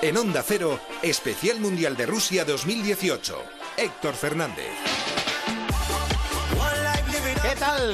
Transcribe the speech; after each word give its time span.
En 0.00 0.16
Onda 0.16 0.42
Cero, 0.42 0.80
Especial 1.02 1.60
Mundial 1.60 1.98
de 1.98 2.06
Rusia 2.06 2.46
2018. 2.46 3.44
Héctor 3.76 4.14
Fernández. 4.14 4.89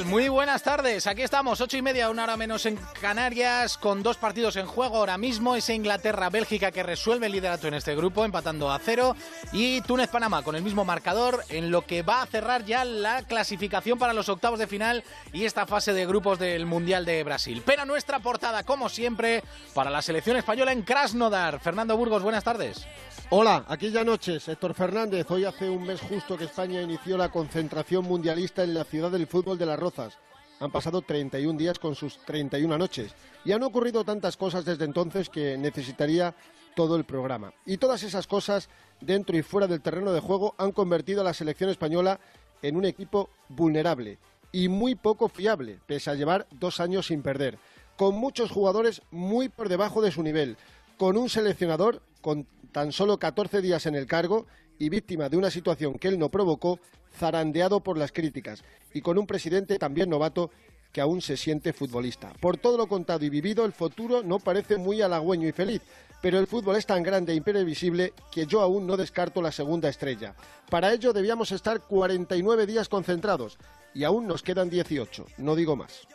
Muy 0.05 0.29
buenas 0.29 0.63
tardes. 0.63 1.07
Aquí 1.07 1.23
estamos, 1.23 1.59
ocho 1.59 1.75
y 1.75 1.81
media, 1.81 2.09
una 2.09 2.23
hora 2.23 2.37
menos 2.37 2.65
en 2.65 2.79
Canarias, 3.01 3.77
con 3.77 4.01
dos 4.01 4.15
partidos 4.15 4.55
en 4.55 4.65
juego 4.65 4.95
ahora 4.95 5.17
mismo. 5.17 5.55
Ese 5.55 5.73
Inglaterra-Bélgica 5.73 6.71
que 6.71 6.83
resuelve 6.83 7.25
el 7.25 7.33
liderato 7.33 7.67
en 7.67 7.73
este 7.73 7.93
grupo, 7.93 8.23
empatando 8.23 8.71
a 8.71 8.79
cero. 8.79 9.15
Y 9.51 9.81
Túnez-Panamá 9.81 10.43
con 10.43 10.55
el 10.55 10.63
mismo 10.63 10.85
marcador, 10.85 11.43
en 11.49 11.69
lo 11.69 11.85
que 11.85 12.01
va 12.01 12.21
a 12.21 12.27
cerrar 12.27 12.63
ya 12.63 12.85
la 12.85 13.23
clasificación 13.23 13.99
para 13.99 14.13
los 14.13 14.29
octavos 14.29 14.57
de 14.57 14.67
final 14.67 15.03
y 15.33 15.43
esta 15.43 15.65
fase 15.65 15.91
de 15.91 16.05
grupos 16.05 16.39
del 16.39 16.65
Mundial 16.65 17.03
de 17.03 17.23
Brasil. 17.25 17.61
Pero 17.65 17.85
nuestra 17.85 18.19
portada, 18.19 18.63
como 18.63 18.87
siempre, 18.87 19.43
para 19.73 19.89
la 19.89 20.01
selección 20.01 20.37
española 20.37 20.71
en 20.71 20.83
Krasnodar. 20.83 21.59
Fernando 21.59 21.97
Burgos, 21.97 22.23
buenas 22.23 22.45
tardes. 22.45 22.87
Hola, 23.29 23.65
aquí 23.67 23.91
ya 23.91 24.05
noches. 24.05 24.47
Héctor 24.47 24.73
Fernández. 24.73 25.29
Hoy 25.29 25.43
hace 25.43 25.69
un 25.69 25.85
mes 25.85 25.99
justo 25.99 26.37
que 26.37 26.45
España 26.45 26.81
inició 26.81 27.17
la 27.17 27.27
concentración 27.27 28.05
mundialista 28.05 28.63
en 28.63 28.73
la 28.73 28.85
ciudad 28.85 29.11
del 29.11 29.27
fútbol 29.27 29.57
de 29.57 29.65
Las 29.65 29.77
Rozas. 29.77 30.17
Han 30.61 30.71
pasado 30.71 31.01
31 31.01 31.59
días 31.59 31.77
con 31.77 31.93
sus 31.93 32.19
31 32.19 32.77
noches 32.77 33.13
y 33.43 33.51
han 33.51 33.63
ocurrido 33.63 34.05
tantas 34.05 34.37
cosas 34.37 34.63
desde 34.63 34.85
entonces 34.85 35.27
que 35.27 35.57
necesitaría 35.57 36.35
todo 36.73 36.95
el 36.95 37.03
programa. 37.03 37.51
Y 37.65 37.75
todas 37.75 38.03
esas 38.03 38.27
cosas, 38.27 38.69
dentro 39.01 39.35
y 39.35 39.41
fuera 39.41 39.67
del 39.67 39.81
terreno 39.81 40.13
de 40.13 40.21
juego, 40.21 40.55
han 40.57 40.71
convertido 40.71 41.19
a 41.19 41.25
la 41.25 41.33
selección 41.33 41.69
española 41.69 42.21
en 42.61 42.77
un 42.77 42.85
equipo 42.85 43.29
vulnerable 43.49 44.19
y 44.53 44.69
muy 44.69 44.95
poco 44.95 45.27
fiable, 45.27 45.81
pese 45.85 46.09
a 46.09 46.15
llevar 46.15 46.47
dos 46.51 46.79
años 46.79 47.07
sin 47.07 47.21
perder, 47.23 47.59
con 47.97 48.15
muchos 48.15 48.51
jugadores 48.51 49.01
muy 49.11 49.49
por 49.49 49.67
debajo 49.67 50.01
de 50.01 50.11
su 50.11 50.23
nivel, 50.23 50.55
con 50.97 51.17
un 51.17 51.29
seleccionador 51.29 52.01
con 52.27 52.45
tan 52.73 52.91
solo 52.91 53.19
14 53.19 53.61
días 53.61 53.85
en 53.85 53.95
el 53.95 54.05
cargo 54.05 54.47
y 54.77 54.89
víctima 54.89 55.29
de 55.29 55.37
una 55.37 55.49
situación 55.49 55.97
que 55.97 56.09
él 56.09 56.19
no 56.19 56.27
provocó, 56.27 56.77
zarandeado 57.17 57.79
por 57.79 57.97
las 57.97 58.11
críticas, 58.11 58.65
y 58.93 58.99
con 58.99 59.17
un 59.17 59.25
presidente 59.25 59.79
también 59.79 60.09
novato 60.09 60.51
que 60.91 60.99
aún 60.99 61.21
se 61.21 61.37
siente 61.37 61.71
futbolista. 61.71 62.33
Por 62.41 62.57
todo 62.57 62.75
lo 62.77 62.87
contado 62.87 63.23
y 63.23 63.29
vivido, 63.29 63.63
el 63.63 63.71
futuro 63.71 64.23
no 64.23 64.39
parece 64.39 64.75
muy 64.75 65.01
halagüeño 65.01 65.47
y 65.47 65.53
feliz, 65.53 65.81
pero 66.21 66.37
el 66.37 66.47
fútbol 66.47 66.75
es 66.75 66.85
tan 66.85 67.01
grande 67.01 67.31
e 67.31 67.37
imprevisible 67.37 68.11
que 68.29 68.45
yo 68.45 68.59
aún 68.59 68.85
no 68.85 68.97
descarto 68.97 69.41
la 69.41 69.53
segunda 69.53 69.87
estrella. 69.87 70.35
Para 70.69 70.91
ello 70.91 71.13
debíamos 71.13 71.53
estar 71.53 71.79
49 71.79 72.65
días 72.65 72.89
concentrados, 72.89 73.57
y 73.93 74.03
aún 74.03 74.27
nos 74.27 74.43
quedan 74.43 74.69
18, 74.69 75.27
no 75.37 75.55
digo 75.55 75.77
más. 75.77 76.05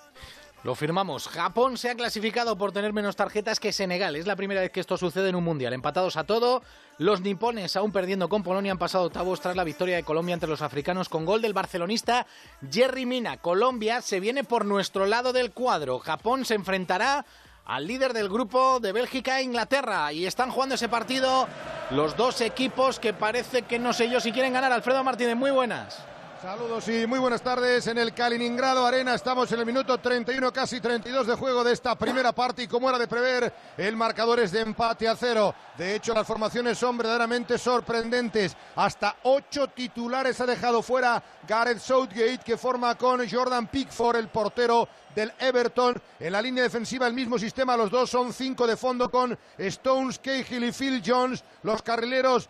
Lo 0.64 0.76
firmamos. 0.76 1.26
Japón 1.26 1.76
se 1.76 1.90
ha 1.90 1.96
clasificado 1.96 2.56
por 2.56 2.70
tener 2.70 2.92
menos 2.92 3.16
tarjetas 3.16 3.58
que 3.58 3.72
Senegal. 3.72 4.14
Es 4.14 4.28
la 4.28 4.36
primera 4.36 4.60
vez 4.60 4.70
que 4.70 4.78
esto 4.78 4.96
sucede 4.96 5.28
en 5.28 5.34
un 5.34 5.42
mundial. 5.42 5.72
Empatados 5.72 6.16
a 6.16 6.22
todo. 6.22 6.62
Los 6.98 7.20
nipones, 7.20 7.74
aún 7.74 7.90
perdiendo 7.90 8.28
con 8.28 8.44
Polonia, 8.44 8.70
han 8.70 8.78
pasado 8.78 9.06
octavos 9.06 9.40
tras 9.40 9.56
la 9.56 9.64
victoria 9.64 9.96
de 9.96 10.04
Colombia 10.04 10.34
entre 10.34 10.48
los 10.48 10.62
africanos 10.62 11.08
con 11.08 11.24
gol 11.24 11.42
del 11.42 11.52
barcelonista 11.52 12.26
Jerry 12.70 13.06
Mina. 13.06 13.38
Colombia 13.38 14.00
se 14.02 14.20
viene 14.20 14.44
por 14.44 14.64
nuestro 14.64 15.06
lado 15.06 15.32
del 15.32 15.50
cuadro. 15.50 15.98
Japón 15.98 16.44
se 16.44 16.54
enfrentará 16.54 17.26
al 17.64 17.86
líder 17.88 18.12
del 18.12 18.28
grupo 18.28 18.78
de 18.78 18.92
Bélgica 18.92 19.40
e 19.40 19.42
Inglaterra. 19.42 20.12
Y 20.12 20.26
están 20.26 20.52
jugando 20.52 20.76
ese 20.76 20.88
partido 20.88 21.48
los 21.90 22.16
dos 22.16 22.40
equipos 22.40 23.00
que 23.00 23.12
parece 23.12 23.62
que 23.62 23.80
no 23.80 23.92
sé 23.92 24.08
yo 24.08 24.20
si 24.20 24.30
quieren 24.30 24.52
ganar. 24.52 24.70
Alfredo 24.70 25.02
Martínez, 25.02 25.34
muy 25.34 25.50
buenas. 25.50 26.04
Saludos 26.42 26.88
y 26.88 27.06
muy 27.06 27.20
buenas 27.20 27.40
tardes 27.40 27.86
en 27.86 27.98
el 27.98 28.12
Kaliningrado 28.12 28.84
Arena. 28.84 29.14
Estamos 29.14 29.52
en 29.52 29.60
el 29.60 29.66
minuto 29.66 29.96
31, 29.98 30.52
casi 30.52 30.80
32 30.80 31.28
de 31.28 31.36
juego 31.36 31.62
de 31.62 31.72
esta 31.72 31.94
primera 31.94 32.32
parte 32.32 32.64
y 32.64 32.66
como 32.66 32.88
era 32.88 32.98
de 32.98 33.06
prever, 33.06 33.54
el 33.76 33.96
marcador 33.96 34.40
es 34.40 34.50
de 34.50 34.62
empate 34.62 35.06
a 35.06 35.14
cero. 35.14 35.54
De 35.78 35.94
hecho, 35.94 36.12
las 36.12 36.26
formaciones 36.26 36.78
son 36.78 36.98
verdaderamente 36.98 37.58
sorprendentes. 37.58 38.56
Hasta 38.74 39.18
ocho 39.22 39.68
titulares 39.68 40.40
ha 40.40 40.46
dejado 40.46 40.82
fuera 40.82 41.22
Gareth 41.46 41.78
Southgate, 41.78 42.40
que 42.44 42.56
forma 42.56 42.96
con 42.96 43.20
Jordan 43.30 43.68
Pickford, 43.68 44.16
el 44.16 44.26
portero 44.26 44.88
del 45.14 45.32
Everton. 45.38 46.02
En 46.18 46.32
la 46.32 46.42
línea 46.42 46.64
defensiva 46.64 47.06
el 47.06 47.14
mismo 47.14 47.38
sistema, 47.38 47.76
los 47.76 47.88
dos 47.88 48.10
son 48.10 48.32
cinco 48.32 48.66
de 48.66 48.76
fondo 48.76 49.08
con 49.12 49.38
Stones, 49.58 50.18
Cahill 50.18 50.64
y 50.64 50.72
Phil 50.72 51.02
Jones. 51.06 51.44
Los 51.62 51.82
carrileros 51.82 52.48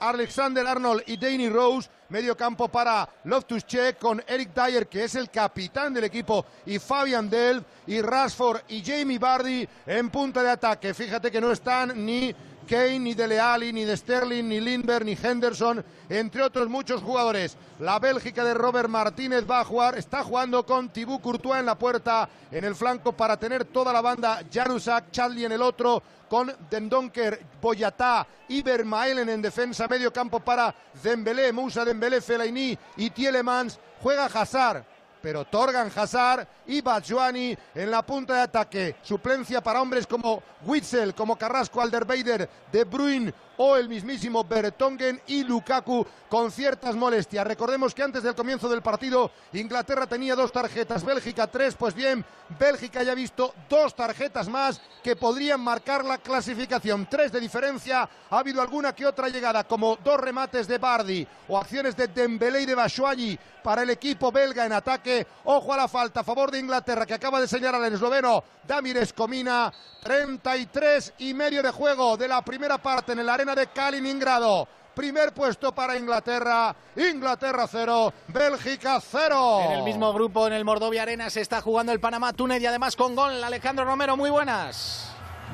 Alexander 0.00 0.66
Arnold 0.66 1.02
y 1.06 1.16
Danny 1.16 1.48
Rose. 1.48 1.88
Medio 2.08 2.36
campo 2.36 2.68
para 2.68 3.08
Loftus 3.24 3.66
Cheek 3.66 3.98
con 3.98 4.22
Eric 4.26 4.50
Dyer, 4.54 4.86
que 4.86 5.04
es 5.04 5.14
el 5.14 5.30
capitán 5.30 5.94
del 5.94 6.04
equipo, 6.04 6.44
y 6.66 6.78
Fabian 6.78 7.28
Delft 7.28 7.66
y 7.86 8.00
Rashford 8.02 8.62
y 8.68 8.82
Jamie 8.84 9.18
Bardi 9.18 9.66
en 9.86 10.10
punta 10.10 10.42
de 10.42 10.50
ataque. 10.50 10.92
Fíjate 10.92 11.30
que 11.30 11.40
no 11.40 11.52
están 11.52 12.04
ni 12.04 12.34
Kane, 12.68 12.98
ni 12.98 13.14
Dele 13.14 13.38
Alli, 13.38 13.72
ni 13.72 13.84
de 13.84 13.96
Sterling, 13.96 14.44
ni 14.44 14.60
Lindbergh, 14.60 15.04
ni 15.04 15.16
Henderson, 15.20 15.84
entre 16.08 16.42
otros 16.42 16.68
muchos 16.68 17.02
jugadores. 17.02 17.56
La 17.78 17.98
Bélgica 17.98 18.44
de 18.44 18.54
Robert 18.54 18.88
Martínez 18.88 19.44
va 19.48 19.60
a 19.60 19.64
jugar, 19.64 19.98
está 19.98 20.22
jugando 20.22 20.64
con 20.64 20.90
Thibaut 20.90 21.20
Courtois 21.20 21.60
en 21.60 21.66
la 21.66 21.78
puerta, 21.78 22.28
en 22.50 22.64
el 22.64 22.74
flanco 22.74 23.12
para 23.12 23.36
tener 23.36 23.64
toda 23.66 23.92
la 23.92 24.00
banda, 24.00 24.42
Janusak, 24.52 25.10
Chadli 25.10 25.44
en 25.44 25.52
el 25.52 25.62
otro, 25.62 26.02
con 26.28 26.50
Dendonker, 26.70 27.44
Boyatá 27.60 28.26
y 28.48 28.62
Vermaelen 28.62 29.28
en 29.28 29.42
defensa, 29.42 29.86
medio 29.86 30.12
campo 30.12 30.40
para 30.40 30.74
Dembélé, 31.02 31.52
Musa 31.52 31.84
Dembélé, 31.84 32.20
Fellaini 32.20 32.78
y 32.96 33.10
Tielemans. 33.10 33.78
Juega 34.02 34.24
Hazard, 34.24 34.84
pero 35.22 35.44
Torgan 35.44 35.90
Hazard 35.94 36.46
y 36.66 36.80
Bajuani 36.80 37.56
en 37.74 37.90
la 37.90 38.02
punta 38.02 38.34
de 38.34 38.40
ataque. 38.40 38.96
Suplencia 39.02 39.62
para 39.62 39.80
hombres 39.80 40.06
como 40.06 40.42
Witzel, 40.66 41.14
como 41.14 41.36
Carrasco, 41.36 41.80
Alderweider, 41.80 42.48
De 42.70 42.84
Bruyne 42.84 43.32
o 43.64 43.76
el 43.76 43.88
mismísimo 43.88 44.42
Bertongen 44.42 45.22
y 45.28 45.44
Lukaku 45.44 46.04
con 46.28 46.50
ciertas 46.50 46.96
molestias. 46.96 47.46
Recordemos 47.46 47.94
que 47.94 48.02
antes 48.02 48.24
del 48.24 48.34
comienzo 48.34 48.68
del 48.68 48.82
partido 48.82 49.30
Inglaterra 49.52 50.08
tenía 50.08 50.34
dos 50.34 50.50
tarjetas, 50.50 51.04
Bélgica 51.04 51.46
tres, 51.46 51.76
pues 51.76 51.94
bien, 51.94 52.24
Bélgica 52.58 53.04
ya 53.04 53.12
ha 53.12 53.14
visto 53.14 53.54
dos 53.68 53.94
tarjetas 53.94 54.48
más 54.48 54.80
que 55.00 55.14
podrían 55.14 55.60
marcar 55.60 56.04
la 56.04 56.18
clasificación. 56.18 57.06
Tres 57.08 57.30
de 57.30 57.38
diferencia, 57.38 58.08
ha 58.30 58.38
habido 58.38 58.60
alguna 58.60 58.96
que 58.96 59.06
otra 59.06 59.28
llegada, 59.28 59.62
como 59.62 59.96
dos 60.02 60.18
remates 60.18 60.66
de 60.66 60.78
Bardi 60.78 61.24
o 61.46 61.56
acciones 61.56 61.96
de 61.96 62.08
Dembélé 62.08 62.62
y 62.62 62.66
de 62.66 62.74
Batshuayi 62.74 63.38
para 63.62 63.82
el 63.82 63.90
equipo 63.90 64.32
belga 64.32 64.66
en 64.66 64.72
ataque. 64.72 65.24
Ojo 65.44 65.72
a 65.72 65.76
la 65.76 65.86
falta 65.86 66.20
a 66.20 66.24
favor 66.24 66.50
de 66.50 66.58
Inglaterra 66.58 67.06
que 67.06 67.14
acaba 67.14 67.40
de 67.40 67.46
señalar 67.46 67.80
al 67.80 67.92
esloveno 67.92 68.42
Damir 68.66 68.96
Escomina. 68.96 69.72
33 70.02 71.14
y 71.18 71.32
medio 71.32 71.62
de 71.62 71.70
juego 71.70 72.16
de 72.16 72.26
la 72.26 72.42
primera 72.42 72.78
parte 72.78 73.12
en 73.12 73.20
el 73.20 73.28
arena 73.28 73.51
de 73.54 73.66
Kaliningrado. 73.68 74.68
Primer 74.94 75.32
puesto 75.32 75.72
para 75.72 75.96
Inglaterra. 75.96 76.74
Inglaterra 76.96 77.66
cero, 77.66 78.12
Bélgica 78.28 79.00
cero. 79.00 79.60
En 79.62 79.72
el 79.72 79.82
mismo 79.82 80.12
grupo, 80.12 80.46
en 80.46 80.52
el 80.52 80.64
Mordovia 80.64 81.02
Arena, 81.02 81.30
se 81.30 81.40
está 81.40 81.62
jugando 81.62 81.92
el 81.92 82.00
Panamá-Túnez 82.00 82.60
y 82.60 82.66
además 82.66 82.94
con 82.94 83.14
gol 83.14 83.42
Alejandro 83.42 83.84
Romero. 83.84 84.16
Muy 84.16 84.30
buenas. 84.30 85.08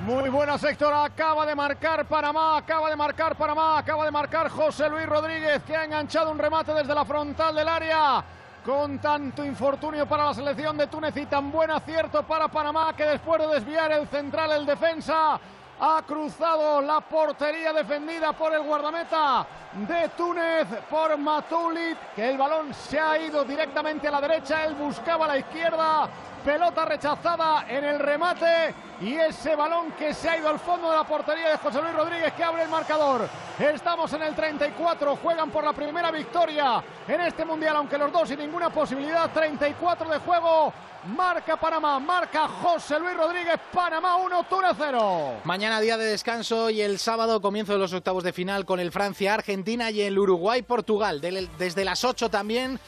Muy 0.05 0.29
buenas, 0.29 0.63
Héctor. 0.63 0.93
Acaba 0.95 1.45
de 1.45 1.55
marcar 1.55 2.07
Panamá, 2.07 2.57
acaba 2.57 2.91
de 2.91 2.97
marcar 2.97 3.37
Panamá, 3.37 3.79
acaba 3.79 4.05
de 4.05 4.11
marcar 4.11 4.49
José 4.49 4.89
Luis 4.89 5.07
Rodríguez, 5.07 5.63
que 5.65 5.77
ha 5.77 5.85
enganchado 5.85 6.31
un 6.31 6.39
remate 6.39 6.73
desde 6.73 6.95
la 6.95 7.05
frontal 7.05 7.55
del 7.55 7.69
área. 7.69 8.25
Con 8.65 8.99
tanto 8.99 9.45
infortunio 9.45 10.07
para 10.07 10.27
la 10.27 10.35
selección 10.35 10.77
de 10.77 10.89
Túnez 10.89 11.17
y 11.17 11.27
tan 11.27 11.51
buen 11.51 11.71
acierto 11.71 12.23
para 12.25 12.49
Panamá, 12.49 12.93
que 12.95 13.05
después 13.05 13.41
de 13.41 13.47
desviar 13.55 13.91
el 13.93 14.07
central, 14.09 14.53
el 14.53 14.67
defensa, 14.67 15.41
ha 15.81 16.03
cruzado 16.07 16.81
la 16.81 17.01
portería 17.01 17.73
defendida 17.73 18.33
por 18.33 18.53
el 18.53 18.63
guardameta 18.63 19.47
de 19.87 20.09
Túnez, 20.17 20.67
por 20.91 21.17
Matulit, 21.17 21.97
que 22.17 22.31
el 22.31 22.39
balón 22.39 22.75
se 22.75 22.99
ha 22.99 23.19
ido 23.19 23.45
directamente 23.45 24.09
a 24.09 24.11
la 24.11 24.21
derecha, 24.21 24.65
él 24.65 24.75
buscaba 24.75 25.27
a 25.27 25.29
la 25.29 25.39
izquierda, 25.39 26.09
pelota 26.39 26.85
rechazada 26.85 27.67
en 27.69 27.85
el 27.85 27.99
remate 27.99 28.75
y 29.01 29.15
ese 29.15 29.55
balón 29.55 29.93
que 29.93 30.13
se 30.15 30.29
ha 30.29 30.39
ido 30.39 30.49
al 30.49 30.59
fondo 30.59 30.91
de 30.91 30.97
la 30.97 31.05
portería 31.05 31.51
de 31.51 31.59
José 31.59 31.81
Luis 31.81 31.95
Rodríguez 31.95 32.33
que 32.33 32.45
abre 32.45 32.65
el 32.65 32.69
marcador. 32.69 33.29
Estamos 33.59 34.13
en 34.13 34.23
el 34.23 34.35
34, 34.35 35.17
juegan 35.17 35.51
por 35.51 35.65
la 35.65 35.73
primera 35.73 36.11
victoria 36.11 36.83
en 37.07 37.21
este 37.21 37.45
mundial, 37.45 37.77
aunque 37.77 37.99
los 37.99 38.13
dos 38.13 38.29
sin 38.29 38.39
ninguna 38.39 38.71
posibilidad, 38.71 39.31
34 39.31 40.09
de 40.09 40.19
juego. 40.19 40.73
Marca 41.17 41.57
Panamá, 41.57 42.01
marca 42.01 42.49
José 42.49 42.99
Luis 42.99 43.17
Rodríguez, 43.17 43.55
Panamá 43.73 44.17
1, 44.17 44.43
Túnez 44.45 44.73
0. 44.77 45.41
Mañana 45.45 45.81
día 45.81 45.97
de 45.97 46.05
descanso 46.05 46.71
y 46.71 46.81
el 46.81 46.99
sábado 46.99 47.41
comienzo 47.41 47.73
de 47.73 47.79
los 47.79 47.93
octavos 47.93 48.25
de 48.25 48.33
final 48.33 48.65
con 48.65 48.81
el 48.81 48.91
Francia-Argentina 48.91 49.93
y 49.93 50.03
el 50.03 50.19
Uruguay-Portugal. 50.19 51.21
Desde 51.21 51.85
las 51.85 52.05
8 52.05 52.31
también 52.31 52.81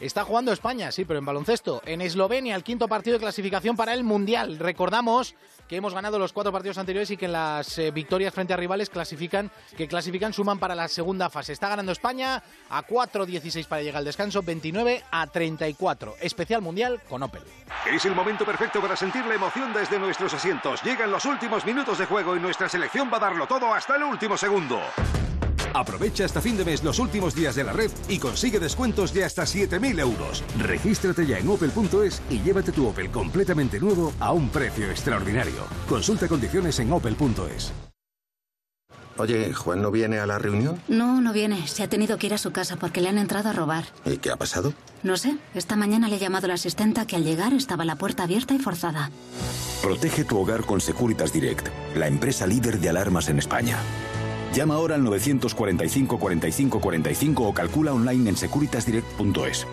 Está 0.00 0.24
jugando 0.24 0.52
España, 0.52 0.92
sí, 0.92 1.04
pero 1.04 1.18
en 1.18 1.24
baloncesto. 1.24 1.82
En 1.84 2.00
Eslovenia, 2.00 2.54
el 2.54 2.62
quinto 2.62 2.86
partido 2.86 3.14
de 3.14 3.20
clasificación 3.20 3.76
para 3.76 3.94
el 3.94 4.04
Mundial. 4.04 4.58
Recordamos 4.58 5.34
que 5.66 5.76
hemos 5.76 5.92
ganado 5.92 6.20
los 6.20 6.32
cuatro 6.32 6.52
partidos 6.52 6.78
anteriores 6.78 7.10
y 7.10 7.16
que 7.16 7.26
las 7.26 7.78
eh, 7.78 7.90
victorias 7.90 8.32
frente 8.32 8.54
a 8.54 8.56
rivales 8.56 8.90
clasifican, 8.90 9.50
que 9.76 9.88
clasifican 9.88 10.32
suman 10.32 10.58
para 10.58 10.76
la 10.76 10.86
segunda 10.86 11.30
fase. 11.30 11.52
Está 11.52 11.68
ganando 11.68 11.90
España 11.90 12.42
a 12.70 12.86
4-16 12.86 13.66
para 13.66 13.82
llegar 13.82 13.98
al 13.98 14.04
descanso, 14.04 14.40
29 14.42 15.02
a 15.10 15.26
34. 15.26 16.14
Especial 16.20 16.62
Mundial 16.62 17.00
con 17.08 17.24
Opel. 17.24 17.42
Es 17.92 18.04
el 18.04 18.14
momento 18.14 18.44
perfecto 18.44 18.80
para 18.80 18.94
sentir 18.94 19.26
la 19.26 19.34
emoción 19.34 19.72
desde 19.72 19.98
nuestros 19.98 20.32
asientos. 20.32 20.80
Llegan 20.84 21.10
los 21.10 21.24
últimos 21.24 21.66
minutos 21.66 21.98
de 21.98 22.06
juego 22.06 22.36
y 22.36 22.40
nuestra 22.40 22.68
selección 22.68 23.10
va 23.12 23.16
a 23.16 23.20
darlo 23.20 23.46
todo 23.46 23.74
hasta 23.74 23.96
el 23.96 24.04
último 24.04 24.36
segundo. 24.36 24.80
Aprovecha 25.78 26.24
hasta 26.24 26.40
fin 26.40 26.56
de 26.56 26.64
mes 26.64 26.82
los 26.82 26.98
últimos 26.98 27.36
días 27.36 27.54
de 27.54 27.62
la 27.62 27.72
red 27.72 27.92
y 28.08 28.18
consigue 28.18 28.58
descuentos 28.58 29.14
de 29.14 29.24
hasta 29.24 29.44
7.000 29.44 30.00
euros. 30.00 30.42
Regístrate 30.58 31.24
ya 31.24 31.38
en 31.38 31.48
opel.es 31.48 32.20
y 32.28 32.40
llévate 32.40 32.72
tu 32.72 32.88
Opel 32.88 33.10
completamente 33.10 33.78
nuevo 33.78 34.12
a 34.18 34.32
un 34.32 34.48
precio 34.48 34.90
extraordinario. 34.90 35.68
Consulta 35.88 36.26
condiciones 36.26 36.80
en 36.80 36.92
opel.es. 36.92 37.72
Oye, 39.18 39.52
¿Juan 39.52 39.80
no 39.82 39.92
viene 39.92 40.18
a 40.18 40.26
la 40.26 40.38
reunión? 40.38 40.80
No, 40.88 41.20
no 41.20 41.32
viene. 41.32 41.66
Se 41.68 41.84
ha 41.84 41.88
tenido 41.88 42.18
que 42.18 42.26
ir 42.26 42.34
a 42.34 42.38
su 42.38 42.50
casa 42.50 42.76
porque 42.76 43.00
le 43.00 43.08
han 43.08 43.18
entrado 43.18 43.48
a 43.48 43.52
robar. 43.52 43.84
¿Y 44.04 44.16
qué 44.16 44.32
ha 44.32 44.36
pasado? 44.36 44.72
No 45.04 45.16
sé. 45.16 45.36
Esta 45.54 45.76
mañana 45.76 46.08
le 46.08 46.16
he 46.16 46.18
llamado 46.18 46.46
a 46.46 46.48
la 46.48 46.54
asistenta 46.54 47.06
que 47.06 47.14
al 47.14 47.24
llegar 47.24 47.52
estaba 47.52 47.84
la 47.84 47.96
puerta 47.96 48.24
abierta 48.24 48.54
y 48.54 48.58
forzada. 48.58 49.10
Protege 49.82 50.24
tu 50.24 50.38
hogar 50.38 50.64
con 50.64 50.80
Securitas 50.80 51.32
Direct, 51.32 51.68
la 51.94 52.08
empresa 52.08 52.48
líder 52.48 52.80
de 52.80 52.88
alarmas 52.88 53.28
en 53.28 53.38
España. 53.38 53.78
Llama 54.54 54.74
ahora 54.74 54.96
al 54.96 55.04
945 55.04 56.18
45 56.18 56.80
45 56.80 57.48
o 57.48 57.54
calcula 57.54 57.92
online 57.92 58.30
en 58.30 58.36
securitasdirect.es. 58.36 59.66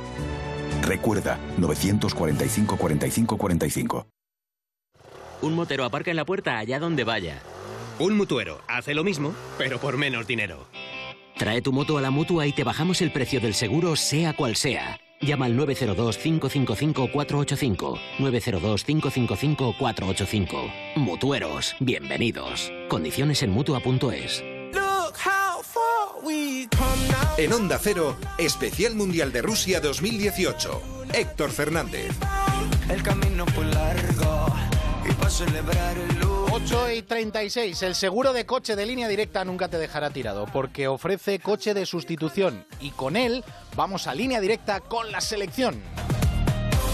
Recuerda, 0.81 1.39
945 1.57 2.77
45 2.77 3.37
45. 3.37 4.07
Un 5.41 5.53
motero 5.53 5.83
aparca 5.85 6.11
en 6.11 6.17
la 6.17 6.25
puerta 6.25 6.57
allá 6.57 6.79
donde 6.79 7.03
vaya. 7.03 7.41
Un 7.99 8.17
mutuero 8.17 8.61
hace 8.67 8.93
lo 8.93 9.03
mismo, 9.03 9.33
pero 9.57 9.79
por 9.79 9.97
menos 9.97 10.27
dinero. 10.27 10.67
Trae 11.37 11.61
tu 11.61 11.73
moto 11.73 11.97
a 11.97 12.01
la 12.01 12.11
mutua 12.11 12.47
y 12.47 12.53
te 12.53 12.63
bajamos 12.63 13.01
el 13.01 13.11
precio 13.11 13.41
del 13.41 13.53
seguro, 13.53 13.95
sea 13.95 14.35
cual 14.35 14.55
sea. 14.55 14.99
Llama 15.21 15.45
al 15.45 15.57
902-555-485. 15.57 17.99
902-555-485. 18.19 20.71
Mutueros, 20.95 21.75
bienvenidos. 21.79 22.71
Condiciones 22.89 23.43
en 23.43 23.51
mutua.es. 23.51 24.43
En 27.37 27.53
Onda 27.53 27.77
Cero, 27.79 28.17
Especial 28.39 28.95
Mundial 28.95 29.31
de 29.31 29.43
Rusia 29.43 29.79
2018. 29.79 30.81
Héctor 31.13 31.51
Fernández. 31.51 32.15
El 32.89 33.03
camino 33.03 33.45
fue 33.47 33.65
largo 33.65 34.47
y 35.07 35.13
para 35.13 35.29
celebrar 35.29 35.95
el 35.97 36.23
8 36.51 36.91
y 36.93 37.01
36. 37.03 37.79
El 37.83 37.93
seguro 37.93 38.33
de 38.33 38.47
coche 38.47 38.75
de 38.75 38.87
línea 38.87 39.07
directa 39.07 39.45
nunca 39.45 39.67
te 39.67 39.77
dejará 39.77 40.09
tirado 40.09 40.47
porque 40.47 40.87
ofrece 40.87 41.37
coche 41.37 41.75
de 41.75 41.85
sustitución 41.85 42.65
y 42.79 42.89
con 42.89 43.17
él 43.17 43.43
vamos 43.75 44.07
a 44.07 44.15
línea 44.15 44.41
directa 44.41 44.79
con 44.79 45.11
la 45.11 45.21
selección. 45.21 45.79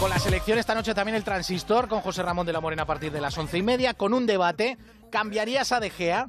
Con 0.01 0.10
la 0.10 0.19
selección 0.19 0.60
esta 0.60 0.75
noche 0.75 0.94
también 0.94 1.16
el 1.16 1.24
transistor 1.24 1.88
con 1.88 2.01
José 2.01 2.22
Ramón 2.24 2.48
de 2.48 2.54
la 2.54 2.60
Morena 2.60 2.84
a 2.84 2.88
partir 2.88 3.13
de 3.13 3.22
las 3.22 3.38
once 3.38 3.57
y 3.57 3.63
media 3.63 3.94
con 3.94 4.13
un 4.13 4.25
debate. 4.25 4.77
¿Cambiarías 5.10 5.72
a 5.72 5.80
De 5.80 5.89
Gea? 5.89 6.27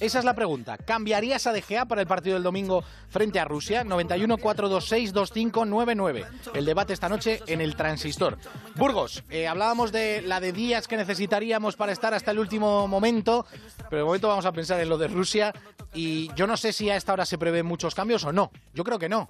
Esa 0.00 0.18
es 0.18 0.24
la 0.24 0.34
pregunta. 0.34 0.78
¿Cambiarías 0.78 1.46
a 1.46 1.52
De 1.52 1.62
Gea 1.62 1.84
para 1.84 2.00
el 2.00 2.06
partido 2.06 2.34
del 2.34 2.42
domingo 2.42 2.82
frente 3.08 3.38
a 3.38 3.44
Rusia? 3.44 3.84
91 3.84 4.36
426 4.38 5.12
2599. 5.12 6.24
El 6.54 6.64
debate 6.64 6.92
esta 6.92 7.08
noche 7.08 7.40
en 7.46 7.60
el 7.60 7.76
Transistor. 7.76 8.38
Burgos, 8.74 9.22
eh, 9.30 9.46
hablábamos 9.46 9.92
de 9.92 10.22
la 10.22 10.40
de 10.40 10.52
días 10.52 10.88
que 10.88 10.96
necesitaríamos 10.96 11.76
para 11.76 11.92
estar 11.92 12.14
hasta 12.14 12.30
el 12.30 12.38
último 12.38 12.88
momento, 12.88 13.46
pero 13.88 14.02
de 14.02 14.04
momento 14.04 14.28
vamos 14.28 14.46
a 14.46 14.52
pensar 14.52 14.80
en 14.80 14.88
lo 14.88 14.98
de 14.98 15.08
Rusia 15.08 15.52
y 15.94 16.32
yo 16.34 16.46
no 16.46 16.56
sé 16.56 16.72
si 16.72 16.90
a 16.90 16.96
esta 16.96 17.12
hora 17.12 17.26
se 17.26 17.38
prevén 17.38 17.66
muchos 17.66 17.94
cambios 17.94 18.24
o 18.24 18.32
no. 18.32 18.50
Yo 18.74 18.84
creo 18.84 18.98
que 18.98 19.08
no. 19.08 19.28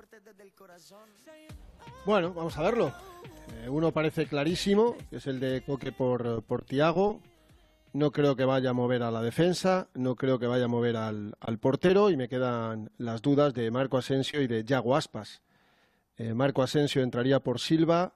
Bueno, 2.04 2.32
vamos 2.32 2.56
a 2.56 2.62
verlo. 2.62 2.92
Eh, 3.62 3.68
uno 3.68 3.92
parece 3.92 4.26
clarísimo, 4.26 4.96
que 5.10 5.16
es 5.16 5.26
el 5.26 5.38
de 5.38 5.62
Coque 5.62 5.92
por, 5.92 6.42
por 6.42 6.62
Tiago. 6.62 7.20
No 7.92 8.10
creo 8.10 8.36
que 8.36 8.46
vaya 8.46 8.70
a 8.70 8.72
mover 8.72 9.02
a 9.02 9.10
la 9.10 9.20
defensa, 9.20 9.88
no 9.94 10.16
creo 10.16 10.38
que 10.38 10.46
vaya 10.46 10.64
a 10.64 10.68
mover 10.68 10.96
al, 10.96 11.34
portero 11.60 12.08
y 12.08 12.16
me 12.16 12.28
quedan 12.28 12.90
las 12.96 13.20
dudas 13.20 13.52
de 13.52 13.70
Marco 13.70 13.98
Asensio 13.98 14.40
y 14.40 14.46
de 14.46 14.64
Yago 14.64 14.96
Aspas. 14.96 15.42
Eh, 16.16 16.32
Marco 16.32 16.62
Asensio 16.62 17.02
entraría 17.02 17.40
por 17.40 17.60
Silva, 17.60 18.14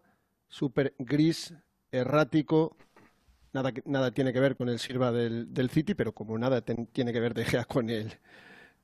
súper 0.48 0.94
gris, 0.98 1.52
errático, 1.92 2.76
nada, 3.52 3.70
nada 3.84 4.12
tiene 4.12 4.32
que 4.32 4.40
ver 4.40 4.56
con 4.56 4.70
el 4.70 4.78
Silva 4.78 5.12
del, 5.12 5.70
City, 5.70 5.94
pero 5.94 6.12
como 6.12 6.38
nada 6.38 6.62
tiene 6.62 7.12
que 7.12 7.20
ver 7.20 7.34
de 7.34 7.44
Gea 7.44 7.64
con 7.66 7.90
el, 7.90 8.14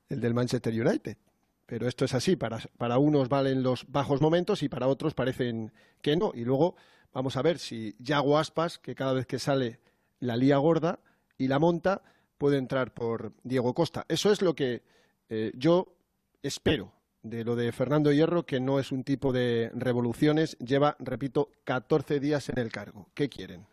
el 0.09 0.21
del 0.21 0.33
Manchester 0.35 0.73
United. 0.73 1.17
Pero 1.65 1.87
esto 1.87 2.05
es 2.05 2.13
así, 2.13 2.35
para, 2.35 2.59
para 2.77 2.99
unos 2.99 3.29
valen 3.29 3.63
los 3.63 3.89
bajos 3.89 4.21
momentos 4.21 4.61
y 4.61 4.69
para 4.69 4.87
otros 4.87 5.15
parecen 5.15 5.71
que 6.03 6.15
no. 6.15 6.31
Y 6.35 6.43
luego 6.45 6.75
vamos 7.13 7.35
a 7.35 7.41
ver 7.41 7.57
si 7.57 7.95
Yago 7.97 8.37
Aspas, 8.37 8.77
que 8.77 8.93
cada 8.93 9.13
vez 9.13 9.25
que 9.25 9.39
sale 9.39 9.79
la 10.23 10.37
lía 10.37 10.57
gorda 10.57 10.99
y 11.37 11.47
la 11.47 11.59
monta 11.59 12.01
puede 12.37 12.57
entrar 12.57 12.93
por 12.93 13.33
Diego 13.43 13.73
Costa. 13.73 14.05
Eso 14.07 14.31
es 14.31 14.41
lo 14.41 14.55
que 14.55 14.83
eh, 15.29 15.51
yo 15.55 15.95
espero 16.41 16.93
de 17.21 17.43
lo 17.43 17.55
de 17.55 17.71
Fernando 17.71 18.11
Hierro, 18.11 18.45
que 18.45 18.59
no 18.59 18.79
es 18.79 18.91
un 18.91 19.03
tipo 19.03 19.31
de 19.31 19.71
revoluciones, 19.73 20.57
lleva, 20.59 20.95
repito, 20.99 21.49
14 21.63 22.19
días 22.19 22.49
en 22.49 22.59
el 22.59 22.71
cargo. 22.71 23.07
¿Qué 23.13 23.29
quieren? 23.29 23.65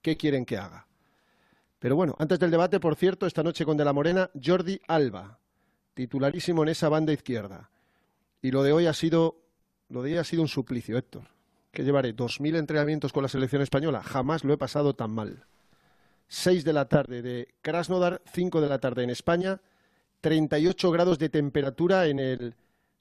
¿Qué 0.00 0.16
quieren 0.16 0.44
que 0.44 0.56
haga? 0.56 0.86
Pero 1.78 1.96
bueno, 1.96 2.14
antes 2.18 2.38
del 2.38 2.50
debate, 2.50 2.80
por 2.80 2.96
cierto, 2.96 3.26
esta 3.26 3.42
noche 3.42 3.64
con 3.64 3.76
De 3.76 3.84
la 3.84 3.92
Morena, 3.92 4.30
Jordi 4.42 4.80
Alba, 4.86 5.38
titularísimo 5.92 6.62
en 6.62 6.70
esa 6.70 6.88
banda 6.88 7.12
izquierda. 7.12 7.70
Y 8.40 8.50
lo 8.50 8.62
de 8.62 8.72
hoy 8.72 8.86
ha 8.86 8.94
sido, 8.94 9.42
lo 9.88 10.02
de 10.02 10.12
hoy 10.12 10.18
ha 10.18 10.24
sido 10.24 10.42
un 10.42 10.48
suplicio, 10.48 10.96
Héctor. 10.96 11.28
Que 11.70 11.84
llevaré 11.84 12.14
2.000 12.14 12.56
entrenamientos 12.56 13.12
con 13.12 13.22
la 13.22 13.28
selección 13.28 13.60
española. 13.60 14.02
Jamás 14.02 14.44
lo 14.44 14.54
he 14.54 14.58
pasado 14.58 14.94
tan 14.94 15.10
mal. 15.10 15.46
6 16.34 16.64
de 16.64 16.72
la 16.72 16.88
tarde 16.88 17.22
de 17.22 17.54
Krasnodar, 17.62 18.20
5 18.32 18.60
de 18.60 18.68
la 18.68 18.80
tarde 18.80 19.04
en 19.04 19.10
España, 19.10 19.60
38 20.20 20.90
grados 20.90 21.18
de 21.18 21.28
temperatura 21.28 22.06
en 22.06 22.18
el 22.18 22.56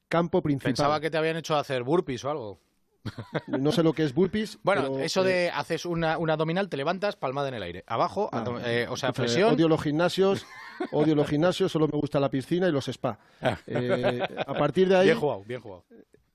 campo 0.08 0.44
principal. 0.44 0.74
Pensaba 0.74 1.00
que 1.00 1.10
te 1.10 1.18
habían 1.18 1.38
hecho 1.38 1.56
hacer 1.56 1.84
burpees 1.84 2.24
o 2.26 2.30
algo. 2.30 2.60
No 3.48 3.72
sé 3.72 3.84
lo 3.84 3.92
que 3.92 4.04
es 4.04 4.14
burpees. 4.14 4.60
Bueno, 4.64 5.00
eso 5.00 5.24
de 5.24 5.48
eh, 5.48 5.52
haces 5.54 5.86
una, 5.86 6.14
abdominal, 6.14 6.70
te 6.70 6.78
levantas, 6.78 7.16
palmada 7.18 7.50
en 7.50 7.56
el 7.56 7.64
aire. 7.64 7.84
Abajo, 7.88 8.30
ah, 8.32 8.46
eh, 8.66 8.86
o 8.90 8.96
sea, 8.96 9.12
flexión. 9.12 9.56
odio 9.56 9.68
los 9.68 9.82
gimnasios, 9.82 10.46
odio 10.92 11.16
los 11.16 11.28
gimnasios, 11.28 11.72
solo 11.72 11.90
me 11.92 11.98
gusta 11.98 12.20
la 12.20 12.30
piscina 12.30 12.70
y 12.70 12.72
los 12.72 12.88
spa. 12.88 13.20
Ah. 13.42 13.58
Eh, 13.68 14.22
a 14.38 14.54
partir 14.54 14.88
de 14.88 14.96
ahí. 14.96 15.08
Bien 15.08 15.20
jugado, 15.20 15.44
bien 15.44 15.60
jugado. 15.60 15.86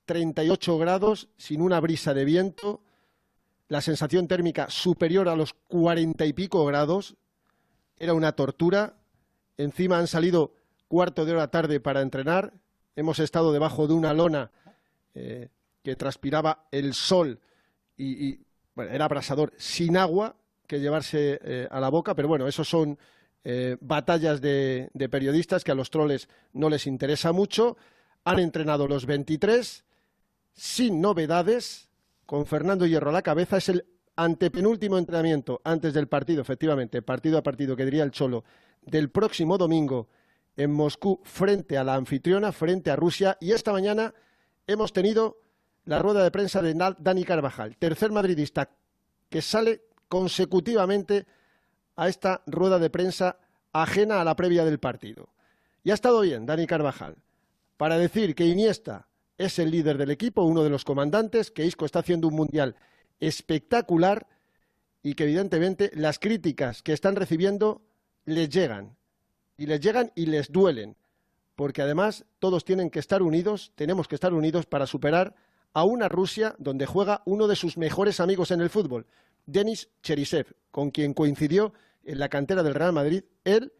38 0.05 0.77
grados, 0.77 1.29
sin 1.37 1.61
una 1.61 1.79
brisa 1.79 2.13
de 2.13 2.25
viento, 2.25 2.81
la 3.69 3.81
sensación 3.81 4.27
térmica 4.27 4.69
superior 4.69 5.29
a 5.29 5.35
los 5.35 5.53
cuarenta 5.53 6.25
y 6.25 6.33
pico 6.33 6.65
grados. 6.65 7.15
Era 7.97 8.13
una 8.13 8.33
tortura. 8.33 8.95
Encima 9.57 9.99
han 9.99 10.07
salido 10.07 10.53
cuarto 10.87 11.23
de 11.23 11.33
hora 11.33 11.51
tarde 11.51 11.79
para 11.79 12.01
entrenar. 12.01 12.53
Hemos 12.95 13.19
estado 13.19 13.53
debajo 13.53 13.87
de 13.87 13.93
una 13.93 14.13
lona 14.13 14.51
eh, 15.13 15.49
que 15.83 15.95
transpiraba 15.95 16.67
el 16.71 16.93
sol 16.93 17.39
y, 17.95 18.39
bueno, 18.75 18.91
era 18.91 19.05
abrasador 19.05 19.53
sin 19.57 19.97
agua 19.97 20.35
que 20.65 20.79
llevarse 20.79 21.39
eh, 21.43 21.67
a 21.69 21.79
la 21.79 21.89
boca, 21.89 22.15
pero 22.15 22.27
bueno, 22.27 22.47
esos 22.47 22.67
son 22.67 22.97
eh, 23.43 23.77
batallas 23.81 24.41
de, 24.41 24.89
de, 24.93 25.09
periodistas 25.09 25.63
que 25.63 25.71
a 25.71 25.75
los 25.75 25.89
troles 25.89 26.29
no 26.53 26.69
les 26.69 26.87
interesa 26.87 27.33
mucho. 27.33 27.77
Han 28.23 28.39
entrenado 28.39 28.87
los 28.87 29.05
23 29.05 29.83
sin 30.53 31.01
novedades 31.01 31.88
con 32.29 32.45
Fernando 32.45 32.85
Hierro 32.85 33.09
a 33.09 33.13
la 33.13 33.23
cabeza, 33.23 33.57
es 33.57 33.69
el 33.69 33.87
antepenúltimo 34.15 34.99
entrenamiento 34.99 35.61
antes 35.63 35.95
del 35.95 36.07
partido, 36.07 36.43
efectivamente, 36.43 37.01
partido 37.01 37.39
a 37.39 37.41
partido 37.41 37.75
que 37.75 37.85
diría 37.85 38.03
el 38.03 38.11
Cholo, 38.11 38.43
del 38.83 39.09
próximo 39.09 39.57
domingo 39.57 40.09
en 40.55 40.71
Moscú 40.71 41.21
frente 41.23 41.75
a 41.75 41.83
la 41.83 41.95
anfitriona, 41.95 42.51
frente 42.51 42.91
a 42.91 42.95
Rusia. 42.95 43.35
Y 43.41 43.53
esta 43.53 43.71
mañana 43.71 44.13
hemos 44.67 44.93
tenido 44.93 45.41
la 45.85 45.97
rueda 45.97 46.23
de 46.23 46.29
prensa 46.29 46.61
de 46.61 46.75
Dani 46.99 47.23
Carvajal, 47.23 47.77
tercer 47.77 48.11
madridista 48.11 48.69
que 49.27 49.41
sale 49.41 49.85
consecutivamente 50.07 51.25
a 51.95 52.09
esta 52.09 52.43
rueda 52.45 52.77
de 52.77 52.91
prensa 52.91 53.39
ajena 53.73 54.21
a 54.21 54.23
la 54.23 54.35
previa 54.35 54.65
del 54.65 54.79
partido. 54.79 55.29
Y 55.83 55.89
ha 55.89 55.95
estado 55.95 56.21
bien 56.21 56.45
Dani 56.45 56.67
Carvajal 56.67 57.15
para 57.75 57.97
decir 57.97 58.35
que 58.35 58.45
Iniesta 58.45 59.08
es 59.39 59.57
el 59.57 59.71
líder 59.71 59.97
del 59.97 60.11
equipo, 60.11 60.43
uno 60.43 60.63
de 60.63 60.69
los 60.69 60.83
comandantes, 60.85 61.49
que 61.49 61.65
Isco 61.65 61.85
está 61.85 61.99
haciendo 61.99 62.27
un 62.27 62.35
mundial 62.35 62.75
espectacular 63.19 64.27
y 65.01 65.15
que 65.15 65.23
evidentemente 65.23 65.89
las 65.95 66.19
críticas 66.19 66.83
que 66.83 66.93
están 66.93 67.15
recibiendo 67.15 67.81
les 68.25 68.49
llegan. 68.49 68.97
Y 69.57 69.65
les 69.65 69.79
llegan 69.79 70.11
y 70.13 70.25
les 70.25 70.51
duelen. 70.51 70.97
Porque 71.55 71.81
además 71.81 72.25
todos 72.39 72.65
tienen 72.65 72.89
que 72.89 72.99
estar 72.99 73.21
unidos, 73.21 73.71
tenemos 73.75 74.07
que 74.09 74.15
estar 74.15 74.33
unidos 74.33 74.65
para 74.65 74.85
superar 74.85 75.35
a 75.73 75.85
una 75.85 76.09
Rusia 76.09 76.55
donde 76.59 76.85
juega 76.85 77.21
uno 77.25 77.47
de 77.47 77.55
sus 77.55 77.77
mejores 77.77 78.19
amigos 78.19 78.51
en 78.51 78.59
el 78.59 78.69
fútbol, 78.69 79.05
Denis 79.45 79.89
Cherisev, 80.03 80.53
con 80.71 80.91
quien 80.91 81.13
coincidió 81.13 81.73
en 82.03 82.19
la 82.19 82.27
cantera 82.27 82.61
del 82.61 82.75
Real 82.75 82.91
Madrid 82.91 83.23
él, 83.45 83.71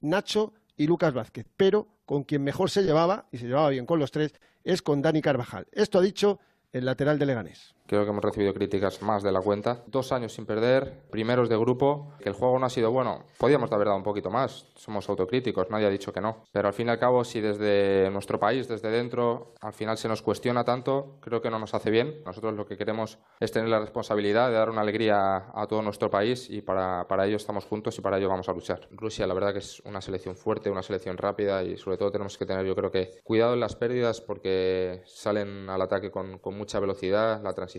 Nacho 0.00 0.52
y 0.76 0.86
Lucas 0.86 1.14
Vázquez, 1.14 1.46
pero 1.56 1.88
con 2.04 2.24
quien 2.24 2.42
mejor 2.42 2.70
se 2.70 2.82
llevaba, 2.82 3.26
y 3.32 3.38
se 3.38 3.46
llevaba 3.46 3.70
bien 3.70 3.86
con 3.86 3.98
los 3.98 4.10
tres, 4.10 4.34
es 4.64 4.82
con 4.82 5.02
Dani 5.02 5.22
Carvajal. 5.22 5.66
Esto 5.72 5.98
ha 5.98 6.02
dicho 6.02 6.40
el 6.72 6.84
lateral 6.84 7.18
de 7.18 7.26
Leganés. 7.26 7.75
Creo 7.86 8.04
que 8.04 8.10
hemos 8.10 8.24
recibido 8.24 8.52
críticas 8.52 9.00
más 9.02 9.22
de 9.22 9.30
la 9.30 9.40
cuenta. 9.40 9.82
Dos 9.86 10.10
años 10.10 10.32
sin 10.32 10.44
perder, 10.44 11.02
primeros 11.10 11.48
de 11.48 11.56
grupo, 11.56 12.12
que 12.20 12.28
el 12.28 12.34
juego 12.34 12.58
no 12.58 12.66
ha 12.66 12.70
sido 12.70 12.90
bueno. 12.90 13.22
Podíamos 13.38 13.70
haber 13.70 13.86
dado 13.86 13.98
un 13.98 14.02
poquito 14.02 14.28
más, 14.28 14.66
somos 14.74 15.08
autocríticos, 15.08 15.70
nadie 15.70 15.86
ha 15.86 15.90
dicho 15.90 16.12
que 16.12 16.20
no. 16.20 16.44
Pero 16.52 16.66
al 16.66 16.74
fin 16.74 16.88
y 16.88 16.90
al 16.90 16.98
cabo, 16.98 17.22
si 17.24 17.40
desde 17.40 18.10
nuestro 18.10 18.40
país, 18.40 18.66
desde 18.66 18.90
dentro, 18.90 19.54
al 19.60 19.72
final 19.72 19.96
se 19.98 20.08
nos 20.08 20.20
cuestiona 20.20 20.64
tanto, 20.64 21.16
creo 21.20 21.40
que 21.40 21.48
no 21.48 21.58
nos 21.58 21.74
hace 21.74 21.90
bien. 21.90 22.22
Nosotros 22.26 22.54
lo 22.54 22.66
que 22.66 22.76
queremos 22.76 23.18
es 23.38 23.52
tener 23.52 23.68
la 23.68 23.78
responsabilidad 23.78 24.48
de 24.48 24.54
dar 24.54 24.68
una 24.68 24.80
alegría 24.80 25.46
a 25.54 25.66
todo 25.68 25.80
nuestro 25.82 26.10
país 26.10 26.50
y 26.50 26.62
para, 26.62 27.06
para 27.06 27.26
ello 27.26 27.36
estamos 27.36 27.66
juntos 27.66 27.96
y 27.98 28.00
para 28.00 28.18
ello 28.18 28.28
vamos 28.28 28.48
a 28.48 28.52
luchar. 28.52 28.88
Rusia, 28.90 29.26
la 29.28 29.34
verdad 29.34 29.52
que 29.52 29.60
es 29.60 29.80
una 29.84 30.00
selección 30.00 30.34
fuerte, 30.34 30.70
una 30.70 30.82
selección 30.82 31.16
rápida 31.16 31.62
y 31.62 31.76
sobre 31.76 31.98
todo 31.98 32.10
tenemos 32.10 32.36
que 32.36 32.46
tener, 32.46 32.66
yo 32.66 32.74
creo 32.74 32.90
que, 32.90 33.20
cuidado 33.22 33.54
en 33.54 33.60
las 33.60 33.76
pérdidas 33.76 34.20
porque 34.20 35.02
salen 35.04 35.70
al 35.70 35.80
ataque 35.80 36.10
con, 36.10 36.38
con 36.38 36.56
mucha 36.56 36.80
velocidad, 36.80 37.40
la 37.42 37.52
transición 37.52 37.75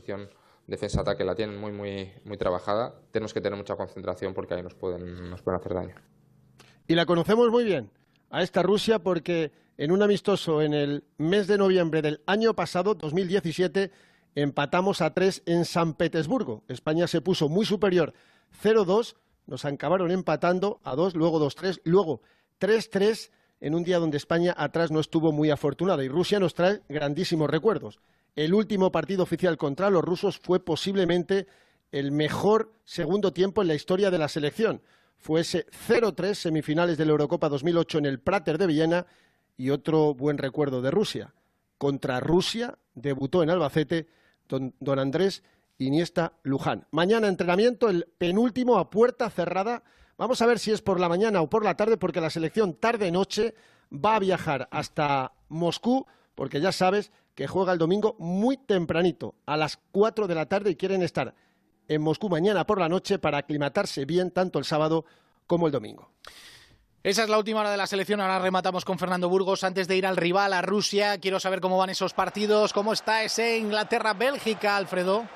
defensa-ataque 0.67 1.23
la 1.23 1.35
tienen 1.35 1.59
muy, 1.59 1.71
muy, 1.71 2.11
muy 2.25 2.37
trabajada. 2.37 2.93
Tenemos 3.11 3.33
que 3.33 3.41
tener 3.41 3.57
mucha 3.57 3.75
concentración 3.75 4.33
porque 4.33 4.53
ahí 4.53 4.63
nos 4.63 4.75
pueden, 4.75 5.29
nos 5.29 5.41
pueden 5.41 5.59
hacer 5.59 5.73
daño. 5.73 5.95
Y 6.87 6.95
la 6.95 7.05
conocemos 7.05 7.49
muy 7.49 7.63
bien 7.63 7.89
a 8.29 8.43
esta 8.43 8.61
Rusia 8.61 8.99
porque 8.99 9.51
en 9.77 9.91
un 9.91 10.01
amistoso 10.01 10.61
en 10.61 10.73
el 10.73 11.03
mes 11.17 11.47
de 11.47 11.57
noviembre 11.57 12.01
del 12.01 12.21
año 12.25 12.53
pasado, 12.53 12.95
2017, 12.95 13.91
empatamos 14.35 15.01
a 15.01 15.13
tres 15.13 15.41
en 15.45 15.65
San 15.65 15.93
Petersburgo. 15.93 16.63
España 16.67 17.07
se 17.07 17.21
puso 17.21 17.49
muy 17.49 17.65
superior 17.65 18.13
0-2, 18.63 19.15
nos 19.45 19.65
acabaron 19.65 20.11
empatando 20.11 20.79
a 20.83 20.95
2, 20.95 21.15
luego 21.15 21.39
2-3, 21.39 21.81
luego 21.85 22.21
3-3 22.59 23.31
en 23.59 23.75
un 23.75 23.83
día 23.83 23.99
donde 23.99 24.17
España 24.17 24.53
atrás 24.57 24.91
no 24.91 24.99
estuvo 24.99 25.31
muy 25.31 25.49
afortunada 25.49 26.03
y 26.03 26.09
Rusia 26.09 26.39
nos 26.39 26.53
trae 26.53 26.81
grandísimos 26.89 27.49
recuerdos 27.49 27.99
el 28.37 28.53
último 28.53 28.91
partido 28.91 29.23
oficial 29.23 29.57
contra 29.57 29.89
los 29.89 30.03
rusos 30.03 30.37
fue 30.37 30.63
posiblemente 30.63 31.47
el 31.91 32.11
mejor 32.11 32.71
segundo 32.85 33.33
tiempo 33.33 33.63
en 33.63 33.67
la 33.67 33.73
historia 33.73 34.11
de 34.11 34.19
la 34.19 34.27
selección. 34.27 34.81
Fue 35.17 35.41
ese 35.41 35.65
0-3 35.87 36.35
semifinales 36.35 36.99
de 36.99 37.05
la 37.05 37.11
Eurocopa 37.11 37.49
2008 37.49 37.97
en 37.97 38.05
el 38.05 38.19
Prater 38.19 38.59
de 38.59 38.67
Viena 38.67 39.07
y 39.57 39.71
otro 39.71 40.13
buen 40.13 40.37
recuerdo 40.37 40.83
de 40.83 40.91
Rusia. 40.91 41.33
Contra 41.79 42.19
Rusia 42.19 42.77
debutó 42.93 43.41
en 43.41 43.49
Albacete 43.49 44.07
don, 44.47 44.75
don 44.79 44.99
Andrés 44.99 45.41
Iniesta 45.79 46.33
Luján. 46.43 46.85
Mañana 46.91 47.27
entrenamiento, 47.27 47.89
el 47.89 48.05
penúltimo 48.19 48.77
a 48.77 48.91
puerta 48.91 49.31
cerrada. 49.31 49.83
Vamos 50.15 50.43
a 50.43 50.45
ver 50.45 50.59
si 50.59 50.71
es 50.71 50.83
por 50.83 50.99
la 50.99 51.09
mañana 51.09 51.41
o 51.41 51.49
por 51.49 51.65
la 51.65 51.75
tarde, 51.75 51.97
porque 51.97 52.21
la 52.21 52.29
selección 52.29 52.75
tarde-noche 52.75 53.55
va 53.91 54.15
a 54.15 54.19
viajar 54.19 54.67
hasta 54.69 55.33
Moscú, 55.49 56.05
porque 56.37 56.61
ya 56.61 56.71
sabes 56.71 57.11
que 57.33 57.47
juega 57.47 57.73
el 57.73 57.79
domingo 57.79 58.15
muy 58.19 58.57
tempranito, 58.57 59.33
a 59.47 59.57
las 59.57 59.79
4 59.91 60.27
de 60.27 60.35
la 60.35 60.45
tarde, 60.45 60.69
y 60.69 60.75
quieren 60.75 61.01
estar 61.01 61.33
en 61.87 62.01
Moscú 62.03 62.29
mañana 62.29 62.67
por 62.67 62.79
la 62.79 62.87
noche 62.87 63.17
para 63.17 63.39
aclimatarse 63.39 64.05
bien 64.05 64.29
tanto 64.29 64.59
el 64.59 64.65
sábado 64.65 65.03
como 65.47 65.65
el 65.65 65.73
domingo. 65.73 66.11
Esa 67.01 67.23
es 67.23 67.29
la 67.29 67.39
última 67.39 67.61
hora 67.61 67.71
de 67.71 67.77
la 67.77 67.87
selección. 67.87 68.21
Ahora 68.21 68.37
rematamos 68.37 68.85
con 68.85 68.99
Fernando 68.99 69.29
Burgos. 69.29 69.63
Antes 69.63 69.87
de 69.87 69.95
ir 69.97 70.05
al 70.05 70.15
rival, 70.15 70.53
a 70.53 70.61
Rusia, 70.61 71.17
quiero 71.17 71.39
saber 71.39 71.59
cómo 71.59 71.77
van 71.77 71.89
esos 71.89 72.13
partidos, 72.13 72.71
cómo 72.71 72.93
está 72.93 73.23
ese 73.23 73.57
Inglaterra-Bélgica, 73.57 74.77
Alfredo. 74.77 75.27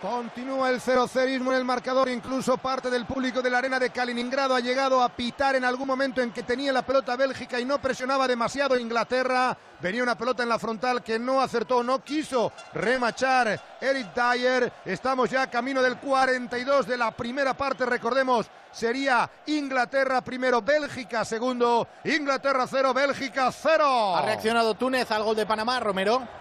Continúa 0.00 0.70
el 0.70 0.80
cero 0.80 1.06
cerismo 1.06 1.52
en 1.52 1.58
el 1.58 1.64
marcador, 1.66 2.08
incluso 2.08 2.56
parte 2.56 2.88
del 2.88 3.04
público 3.04 3.42
de 3.42 3.50
la 3.50 3.58
arena 3.58 3.78
de 3.78 3.90
Kaliningrado 3.90 4.54
ha 4.54 4.60
llegado 4.60 5.02
a 5.02 5.10
pitar 5.10 5.56
en 5.56 5.64
algún 5.64 5.86
momento 5.86 6.22
en 6.22 6.32
que 6.32 6.42
tenía 6.42 6.72
la 6.72 6.80
pelota 6.80 7.16
Bélgica 7.16 7.60
y 7.60 7.66
no 7.66 7.82
presionaba 7.82 8.26
demasiado 8.26 8.78
Inglaterra. 8.78 9.54
Venía 9.78 10.02
una 10.02 10.16
pelota 10.16 10.42
en 10.42 10.48
la 10.48 10.58
frontal 10.58 11.02
que 11.02 11.18
no 11.18 11.42
acertó, 11.42 11.82
no 11.82 12.02
quiso 12.02 12.50
remachar 12.72 13.60
Eric 13.78 14.14
Dyer. 14.14 14.72
Estamos 14.86 15.28
ya 15.28 15.50
camino 15.50 15.82
del 15.82 15.98
42 15.98 16.86
de 16.86 16.96
la 16.96 17.10
primera 17.10 17.52
parte, 17.52 17.84
recordemos, 17.84 18.46
sería 18.72 19.30
Inglaterra 19.48 20.22
primero, 20.22 20.62
Bélgica 20.62 21.26
segundo, 21.26 21.86
Inglaterra 22.04 22.66
cero, 22.66 22.94
Bélgica 22.94 23.52
cero. 23.52 24.16
Ha 24.16 24.22
reaccionado 24.22 24.72
Túnez 24.72 25.10
al 25.10 25.24
gol 25.24 25.36
de 25.36 25.44
Panamá, 25.44 25.78
Romero. 25.78 26.39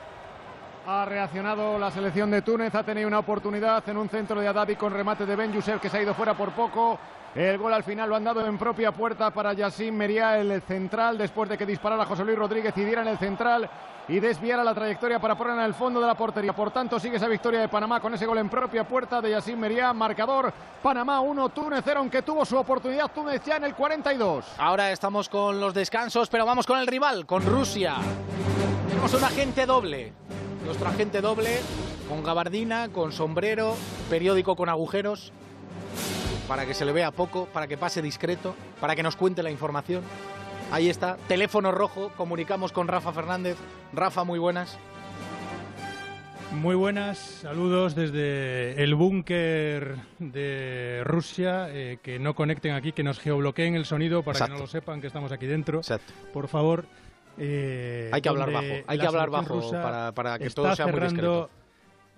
Ha 0.91 1.05
reaccionado 1.05 1.77
la 1.77 1.91
selección 1.91 2.31
de 2.31 2.41
Túnez, 2.41 2.73
ha 2.73 2.81
tenido 2.81 3.07
una 3.07 3.19
oportunidad 3.19 3.87
en 3.87 3.95
un 3.95 4.09
centro 4.09 4.41
de 4.41 4.47
Adavi 4.47 4.75
con 4.75 4.91
remate 4.91 5.23
de 5.23 5.35
Ben 5.35 5.53
Youssef 5.53 5.79
que 5.79 5.87
se 5.87 5.99
ha 5.99 6.01
ido 6.01 6.15
fuera 6.15 6.33
por 6.33 6.51
poco. 6.53 6.97
El 7.35 7.59
gol 7.59 7.71
al 7.75 7.83
final 7.83 8.09
lo 8.09 8.15
han 8.15 8.23
dado 8.23 8.43
en 8.43 8.57
propia 8.57 8.91
puerta 8.91 9.29
para 9.29 9.53
Yassin 9.53 9.95
Mería, 9.95 10.39
el 10.39 10.63
central, 10.63 11.15
después 11.15 11.47
de 11.47 11.59
que 11.59 11.67
disparara 11.67 12.05
José 12.05 12.25
Luis 12.25 12.39
Rodríguez 12.39 12.75
y 12.75 12.83
diera 12.83 13.03
en 13.03 13.09
el 13.09 13.19
central 13.19 13.69
y 14.07 14.19
desviara 14.19 14.63
la 14.63 14.73
trayectoria 14.73 15.19
para 15.19 15.35
ponerla 15.35 15.61
en 15.61 15.67
el 15.67 15.75
fondo 15.75 16.01
de 16.01 16.07
la 16.07 16.15
portería. 16.15 16.53
Por 16.53 16.71
tanto, 16.71 16.99
sigue 16.99 17.17
esa 17.17 17.27
victoria 17.27 17.59
de 17.59 17.67
Panamá 17.67 17.99
con 17.99 18.15
ese 18.15 18.25
gol 18.25 18.39
en 18.39 18.49
propia 18.49 18.83
puerta 18.83 19.21
de 19.21 19.29
Yassin 19.29 19.59
Mería. 19.59 19.93
Marcador 19.93 20.51
Panamá 20.81 21.21
1, 21.21 21.49
Túnez 21.49 21.81
0, 21.85 21.99
aunque 21.99 22.23
tuvo 22.23 22.43
su 22.45 22.57
oportunidad 22.57 23.11
Túnez 23.13 23.43
ya 23.45 23.57
en 23.57 23.65
el 23.65 23.75
42. 23.75 24.55
Ahora 24.57 24.91
estamos 24.91 25.29
con 25.29 25.59
los 25.59 25.71
descansos, 25.75 26.29
pero 26.29 26.47
vamos 26.47 26.65
con 26.65 26.79
el 26.79 26.87
rival, 26.87 27.27
con 27.27 27.45
Rusia. 27.45 27.97
Tenemos 28.87 29.13
un 29.13 29.23
agente 29.23 29.67
doble 29.67 30.13
nuestro 30.69 30.87
agente 30.87 31.19
doble, 31.19 31.49
con 32.07 32.23
gabardina, 32.23 32.89
con 32.89 33.11
sombrero, 33.11 33.75
periódico 34.07 34.55
con 34.55 34.69
agujeros, 34.69 35.33
para 36.47 36.67
que 36.67 36.75
se 36.75 36.85
le 36.85 36.91
vea 36.91 37.09
poco, 37.09 37.47
para 37.51 37.65
que 37.65 37.75
pase 37.75 38.03
discreto, 38.03 38.53
para 38.79 38.95
que 38.95 39.01
nos 39.01 39.15
cuente 39.15 39.41
la 39.41 39.49
información. 39.49 40.03
Ahí 40.71 40.87
está, 40.87 41.17
teléfono 41.27 41.71
rojo, 41.71 42.11
comunicamos 42.15 42.71
con 42.71 42.87
Rafa 42.87 43.11
Fernández. 43.11 43.57
Rafa, 43.93 44.23
muy 44.23 44.37
buenas. 44.37 44.77
Muy 46.51 46.75
buenas, 46.75 47.17
saludos 47.17 47.95
desde 47.95 48.83
el 48.83 48.93
búnker 48.93 49.95
de 50.19 51.01
Rusia, 51.03 51.67
eh, 51.71 51.97
que 52.03 52.19
no 52.19 52.35
conecten 52.35 52.73
aquí, 52.73 52.91
que 52.91 53.01
nos 53.01 53.19
geobloqueen 53.19 53.73
el 53.73 53.85
sonido 53.85 54.21
para 54.21 54.45
que 54.45 54.51
no 54.51 54.59
lo 54.59 54.67
sepan 54.67 55.01
que 55.01 55.07
estamos 55.07 55.31
aquí 55.31 55.47
dentro. 55.47 55.81
Por 56.31 56.47
favor, 56.47 56.85
eh, 57.39 58.09
hay 58.11 58.21
que 58.21 58.29
hablar 58.29 58.51
bajo, 58.51 58.73
hay 58.85 58.99
que 58.99 59.07
hablar 59.07 59.29
bajo 59.29 59.71
para, 60.13 60.39
que 60.39 60.49
todo 60.49 60.75
sea 60.75 60.87
muy 60.87 60.99
discreto. 60.99 61.49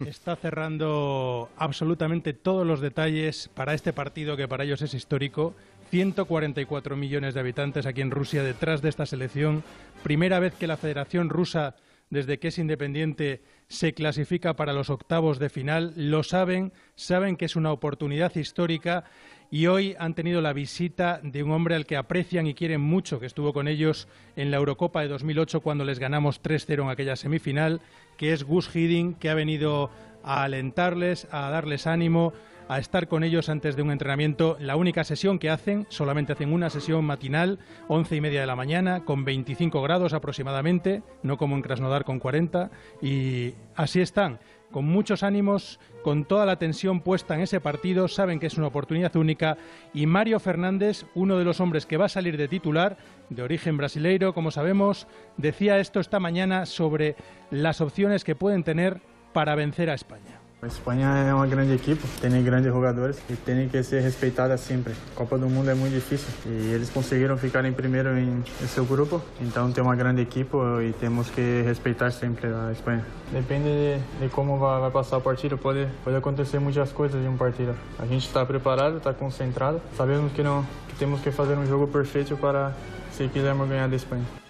Está 0.05 0.35
cerrando 0.35 1.49
absolutamente 1.57 2.33
todos 2.33 2.65
los 2.65 2.81
detalles 2.81 3.49
para 3.53 3.75
este 3.75 3.93
partido 3.93 4.35
que 4.35 4.47
para 4.47 4.63
ellos 4.63 4.81
es 4.81 4.95
histórico. 4.95 5.53
144 5.91 6.95
millones 6.95 7.33
de 7.33 7.39
habitantes 7.39 7.85
aquí 7.85 8.01
en 8.01 8.09
Rusia 8.09 8.41
detrás 8.43 8.81
de 8.81 8.89
esta 8.89 9.05
selección. 9.05 9.63
Primera 10.01 10.39
vez 10.39 10.55
que 10.55 10.65
la 10.65 10.77
Federación 10.77 11.29
Rusa, 11.29 11.75
desde 12.09 12.39
que 12.39 12.47
es 12.47 12.57
independiente, 12.57 13.43
se 13.67 13.93
clasifica 13.93 14.55
para 14.55 14.73
los 14.73 14.89
octavos 14.89 15.37
de 15.37 15.49
final. 15.49 15.93
Lo 15.95 16.23
saben, 16.23 16.73
saben 16.95 17.35
que 17.35 17.45
es 17.45 17.55
una 17.55 17.71
oportunidad 17.71 18.35
histórica 18.35 19.03
y 19.51 19.67
hoy 19.67 19.95
han 19.99 20.15
tenido 20.15 20.39
la 20.39 20.53
visita 20.53 21.19
de 21.21 21.43
un 21.43 21.51
hombre 21.51 21.75
al 21.75 21.85
que 21.85 21.97
aprecian 21.97 22.47
y 22.47 22.53
quieren 22.53 22.79
mucho, 22.79 23.19
que 23.19 23.25
estuvo 23.25 23.51
con 23.51 23.67
ellos 23.67 24.07
en 24.37 24.49
la 24.49 24.57
Eurocopa 24.57 25.01
de 25.01 25.09
2008 25.09 25.59
cuando 25.59 25.83
les 25.83 25.99
ganamos 25.99 26.41
3-0 26.41 26.83
en 26.83 26.89
aquella 26.89 27.17
semifinal, 27.17 27.81
que 28.15 28.31
es 28.31 28.45
Gus 28.45 28.73
Hiddink, 28.73 29.19
que 29.19 29.29
ha 29.29 29.33
venido 29.33 29.91
a 30.23 30.43
alentarles, 30.43 31.27
a 31.31 31.49
darles 31.49 31.85
ánimo, 31.85 32.31
a 32.69 32.79
estar 32.79 33.09
con 33.09 33.25
ellos 33.25 33.49
antes 33.49 33.75
de 33.75 33.81
un 33.81 33.91
entrenamiento. 33.91 34.55
La 34.61 34.77
única 34.77 35.03
sesión 35.03 35.37
que 35.37 35.49
hacen, 35.49 35.85
solamente 35.89 36.31
hacen 36.31 36.53
una 36.53 36.69
sesión 36.69 37.03
matinal, 37.03 37.59
once 37.89 38.15
y 38.15 38.21
media 38.21 38.39
de 38.39 38.47
la 38.47 38.55
mañana, 38.55 39.03
con 39.03 39.25
25 39.25 39.81
grados 39.81 40.13
aproximadamente, 40.13 41.03
no 41.23 41.35
como 41.37 41.57
en 41.57 41.61
Krasnodar 41.61 42.05
con 42.05 42.19
40, 42.19 42.71
y 43.01 43.55
así 43.75 43.99
están 43.99 44.39
con 44.71 44.85
muchos 44.85 45.23
ánimos, 45.23 45.79
con 46.03 46.25
toda 46.25 46.45
la 46.45 46.57
tensión 46.57 47.01
puesta 47.01 47.35
en 47.35 47.41
ese 47.41 47.59
partido, 47.59 48.07
saben 48.07 48.39
que 48.39 48.47
es 48.47 48.57
una 48.57 48.67
oportunidad 48.67 49.15
única 49.15 49.57
y 49.93 50.05
Mario 50.05 50.39
Fernández, 50.39 51.05
uno 51.13 51.37
de 51.37 51.45
los 51.45 51.59
hombres 51.59 51.85
que 51.85 51.97
va 51.97 52.05
a 52.05 52.09
salir 52.09 52.37
de 52.37 52.47
titular, 52.47 52.97
de 53.29 53.43
origen 53.43 53.77
brasileiro, 53.77 54.33
como 54.33 54.51
sabemos, 54.51 55.07
decía 55.37 55.79
esto 55.79 55.99
esta 55.99 56.19
mañana 56.19 56.65
sobre 56.65 57.15
las 57.51 57.81
opciones 57.81 58.23
que 58.23 58.35
pueden 58.35 58.63
tener 58.63 59.01
para 59.33 59.55
vencer 59.55 59.89
a 59.89 59.93
España. 59.93 60.40
Espanha 60.67 61.07
é 61.07 61.33
uma 61.33 61.47
grande 61.47 61.73
equipe, 61.73 62.01
tem 62.19 62.43
grandes 62.43 62.71
jogadores 62.71 63.19
e 63.29 63.35
tem 63.35 63.67
que 63.67 63.81
ser 63.81 64.01
respeitada 64.01 64.55
sempre. 64.57 64.93
A 65.11 65.15
Copa 65.15 65.37
do 65.37 65.49
Mundo 65.49 65.69
é 65.69 65.73
muito 65.73 65.93
difícil 65.93 66.29
e 66.45 66.71
eles 66.71 66.89
conseguiram 66.89 67.37
ficar 67.37 67.65
em 67.65 67.73
primeiro 67.73 68.17
em 68.17 68.43
seu 68.67 68.85
grupo, 68.85 69.21
então 69.39 69.71
tem 69.71 69.83
uma 69.83 69.95
grande 69.95 70.21
equipe 70.21 70.55
e 70.87 70.93
temos 70.93 71.29
que 71.29 71.63
respeitar 71.63 72.11
sempre 72.11 72.47
a 72.47 72.71
Espanha. 72.71 73.05
Depende 73.31 73.69
de, 73.69 73.99
de 74.19 74.29
como 74.29 74.57
vai, 74.59 74.79
vai, 74.81 74.91
passar 74.91 75.17
a 75.17 75.21
partida, 75.21 75.57
pode, 75.57 75.87
pode 76.03 76.15
acontecer 76.15 76.59
muitas 76.59 76.91
coisas 76.91 77.23
em 77.23 77.27
uma 77.27 77.37
partida. 77.37 77.75
A 77.97 78.05
gente 78.05 78.27
está 78.27 78.45
preparado, 78.45 78.97
está 78.97 79.13
concentrado, 79.13 79.81
sabemos 79.97 80.31
que, 80.33 80.43
não, 80.43 80.63
que 80.87 80.95
temos 80.95 81.21
que 81.21 81.31
fazer 81.31 81.57
um 81.57 81.65
jogo 81.65 81.87
perfeito 81.87 82.37
para 82.37 82.73
se 83.11 83.27
quisermos 83.27 83.67
ganhar 83.67 83.87
da 83.87 83.95
Espanha. 83.95 84.40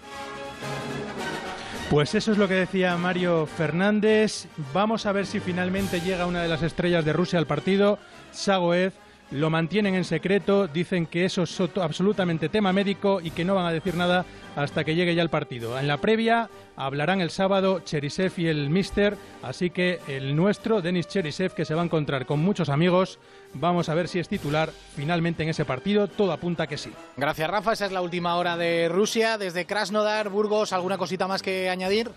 Pues 1.92 2.14
eso 2.14 2.32
es 2.32 2.38
lo 2.38 2.48
que 2.48 2.54
decía 2.54 2.96
Mario 2.96 3.44
Fernández. 3.44 4.46
Vamos 4.72 5.04
a 5.04 5.12
ver 5.12 5.26
si 5.26 5.40
finalmente 5.40 6.00
llega 6.00 6.24
una 6.24 6.40
de 6.40 6.48
las 6.48 6.62
estrellas 6.62 7.04
de 7.04 7.12
Rusia 7.12 7.38
al 7.38 7.46
partido, 7.46 7.98
Sagoev. 8.30 8.94
Lo 9.30 9.50
mantienen 9.50 9.94
en 9.94 10.04
secreto, 10.04 10.68
dicen 10.68 11.04
que 11.04 11.26
eso 11.26 11.42
es 11.42 11.60
absolutamente 11.76 12.48
tema 12.48 12.72
médico 12.72 13.20
y 13.22 13.30
que 13.30 13.44
no 13.44 13.54
van 13.54 13.66
a 13.66 13.72
decir 13.72 13.94
nada 13.94 14.24
hasta 14.56 14.84
que 14.84 14.94
llegue 14.94 15.14
ya 15.14 15.22
el 15.22 15.28
partido. 15.28 15.78
En 15.78 15.86
la 15.86 15.98
previa 15.98 16.48
hablarán 16.76 17.20
el 17.20 17.28
sábado 17.28 17.80
Cherisev 17.80 18.32
y 18.38 18.46
el 18.46 18.70
Mister, 18.70 19.18
así 19.42 19.68
que 19.68 20.00
el 20.08 20.34
nuestro, 20.34 20.80
Denis 20.80 21.08
Cherisev, 21.08 21.54
que 21.54 21.66
se 21.66 21.74
va 21.74 21.82
a 21.82 21.84
encontrar 21.84 22.24
con 22.24 22.40
muchos 22.40 22.70
amigos, 22.70 23.18
vamos 23.54 23.88
a 23.88 23.94
ver 23.94 24.08
si 24.08 24.18
es 24.18 24.28
titular 24.28 24.70
finalmente 24.94 25.42
en 25.42 25.48
ese 25.48 25.64
partido, 25.64 26.08
todo 26.08 26.32
apunta 26.32 26.66
que 26.66 26.78
sí. 26.78 26.92
Gracias 27.16 27.50
Rafa, 27.50 27.72
esa 27.72 27.86
es 27.86 27.92
la 27.92 28.02
última 28.02 28.36
hora 28.36 28.56
de 28.56 28.88
Rusia, 28.88 29.38
desde 29.38 29.66
Krasnodar, 29.66 30.28
Burgos, 30.28 30.72
¿alguna 30.72 30.98
cosita 30.98 31.28
más 31.28 31.42
que 31.42 31.68
añadir? 31.68 32.10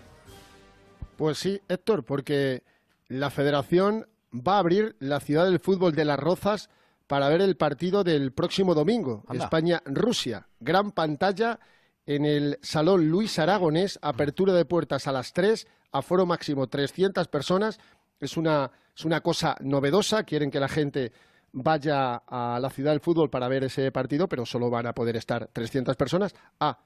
Pues 1.17 1.37
sí, 1.37 1.61
Héctor, 1.67 2.03
porque 2.03 2.63
la 3.07 3.29
federación 3.29 4.07
va 4.33 4.55
a 4.55 4.59
abrir 4.59 4.95
la 4.99 5.19
ciudad 5.19 5.45
del 5.45 5.59
fútbol 5.59 5.95
de 5.95 6.05
las 6.05 6.19
Rozas 6.19 6.69
para 7.07 7.29
ver 7.29 7.41
el 7.41 7.55
partido 7.55 8.03
del 8.03 8.31
próximo 8.31 8.73
domingo, 8.73 9.23
España-Rusia. 9.31 10.47
Gran 10.59 10.91
pantalla 10.91 11.59
en 12.05 12.25
el 12.25 12.59
Salón 12.61 13.09
Luis 13.09 13.37
Aragonés, 13.39 13.99
apertura 14.01 14.53
de 14.53 14.65
puertas 14.65 15.07
a 15.07 15.11
las 15.11 15.33
3, 15.33 15.67
aforo 15.91 16.25
máximo 16.25 16.67
300 16.67 17.27
personas. 17.27 17.79
Es 18.19 18.37
una, 18.37 18.71
es 18.95 19.05
una 19.05 19.21
cosa 19.21 19.55
novedosa, 19.61 20.23
quieren 20.23 20.51
que 20.51 20.59
la 20.59 20.67
gente 20.67 21.11
vaya 21.51 22.15
a 22.27 22.59
la 22.59 22.69
ciudad 22.69 22.91
del 22.91 22.99
fútbol 22.99 23.29
para 23.29 23.47
ver 23.47 23.63
ese 23.63 23.91
partido, 23.91 24.27
pero 24.27 24.45
solo 24.45 24.69
van 24.69 24.87
a 24.87 24.93
poder 24.93 25.15
estar 25.15 25.47
300 25.47 25.95
personas. 25.95 26.35
Ah, 26.59 26.79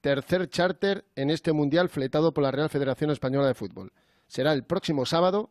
tercer 0.00 0.48
charter 0.48 1.04
en 1.14 1.30
este 1.30 1.52
mundial 1.52 1.88
fletado 1.88 2.32
por 2.32 2.42
la 2.44 2.50
Real 2.50 2.70
Federación 2.70 3.10
Española 3.10 3.46
de 3.46 3.54
Fútbol. 3.54 3.92
Será 4.26 4.52
el 4.52 4.64
próximo 4.64 5.06
sábado 5.06 5.50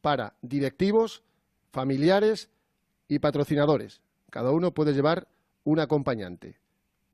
para 0.00 0.34
directivos, 0.42 1.22
familiares 1.72 2.50
y 3.08 3.18
patrocinadores. 3.18 4.00
Cada 4.30 4.50
uno 4.50 4.72
puede 4.72 4.92
llevar 4.92 5.28
un 5.64 5.80
acompañante 5.80 6.64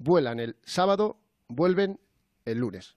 vuelan 0.01 0.41
el 0.41 0.57
sábado, 0.65 1.19
vuelven 1.47 2.01
el 2.45 2.59
lunes. 2.59 2.97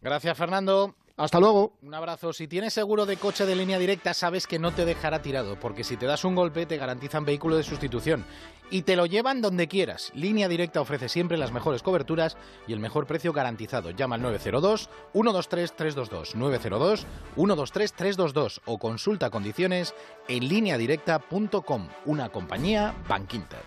Gracias, 0.00 0.36
Fernando. 0.38 0.94
Hasta 1.20 1.38
luego. 1.38 1.74
Un 1.82 1.92
abrazo. 1.92 2.32
Si 2.32 2.48
tienes 2.48 2.72
seguro 2.72 3.04
de 3.04 3.18
coche 3.18 3.44
de 3.44 3.54
línea 3.54 3.78
directa, 3.78 4.14
sabes 4.14 4.46
que 4.46 4.58
no 4.58 4.72
te 4.72 4.86
dejará 4.86 5.20
tirado, 5.20 5.60
porque 5.60 5.84
si 5.84 5.98
te 5.98 6.06
das 6.06 6.24
un 6.24 6.34
golpe 6.34 6.64
te 6.64 6.78
garantizan 6.78 7.26
vehículo 7.26 7.56
de 7.56 7.62
sustitución 7.62 8.24
y 8.70 8.82
te 8.82 8.96
lo 8.96 9.04
llevan 9.04 9.42
donde 9.42 9.68
quieras. 9.68 10.12
Línea 10.14 10.48
directa 10.48 10.80
ofrece 10.80 11.10
siempre 11.10 11.36
las 11.36 11.52
mejores 11.52 11.82
coberturas 11.82 12.38
y 12.66 12.72
el 12.72 12.80
mejor 12.80 13.06
precio 13.06 13.34
garantizado. 13.34 13.90
Llama 13.90 14.14
al 14.14 14.22
902 14.22 14.88
123 15.12 15.76
322 15.76 16.36
902 16.36 17.06
123 17.34 17.92
322 17.92 18.60
o 18.64 18.78
consulta 18.78 19.28
condiciones 19.28 19.94
en 20.26 20.48
lineadirecta.com, 20.48 21.88
una 22.06 22.30
compañía 22.30 22.94
Bankinter. 23.06 23.60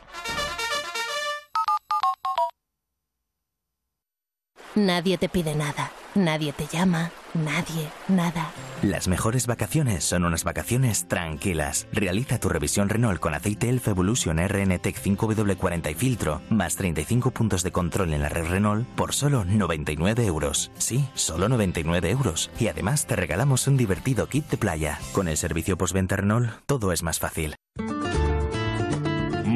Nadie 4.73 5.19
te 5.19 5.29
pide 5.29 5.53
nada, 5.53 5.91
nadie 6.15 6.51
te 6.51 6.65
llama, 6.65 7.11
nadie, 7.33 7.89
nada. 8.07 8.51
Las 8.81 9.07
mejores 9.07 9.47
vacaciones 9.47 10.03
son 10.03 10.25
unas 10.25 10.43
vacaciones 10.43 11.07
tranquilas. 11.07 11.87
Realiza 11.91 12.39
tu 12.39 12.49
revisión 12.49 12.89
Renault 12.89 13.19
con 13.19 13.33
aceite 13.33 13.69
Elf 13.69 13.87
Evolution 13.87 14.37
RN-Tech 14.37 15.01
5W40 15.01 15.91
y 15.91 15.93
filtro, 15.95 16.41
más 16.49 16.75
35 16.75 17.31
puntos 17.31 17.63
de 17.63 17.71
control 17.71 18.13
en 18.13 18.21
la 18.21 18.29
red 18.29 18.45
Renault 18.47 18.87
por 18.95 19.13
solo 19.13 19.45
99 19.45 20.25
euros. 20.25 20.71
Sí, 20.77 21.07
solo 21.13 21.49
99 21.49 22.09
euros. 22.09 22.51
Y 22.59 22.67
además 22.67 23.05
te 23.05 23.15
regalamos 23.15 23.67
un 23.67 23.77
divertido 23.77 24.27
kit 24.27 24.49
de 24.49 24.57
playa. 24.57 24.99
Con 25.13 25.27
el 25.27 25.37
servicio 25.37 25.77
postventa 25.77 26.15
Renault, 26.15 26.51
todo 26.65 26.91
es 26.91 27.03
más 27.03 27.19
fácil. 27.19 27.55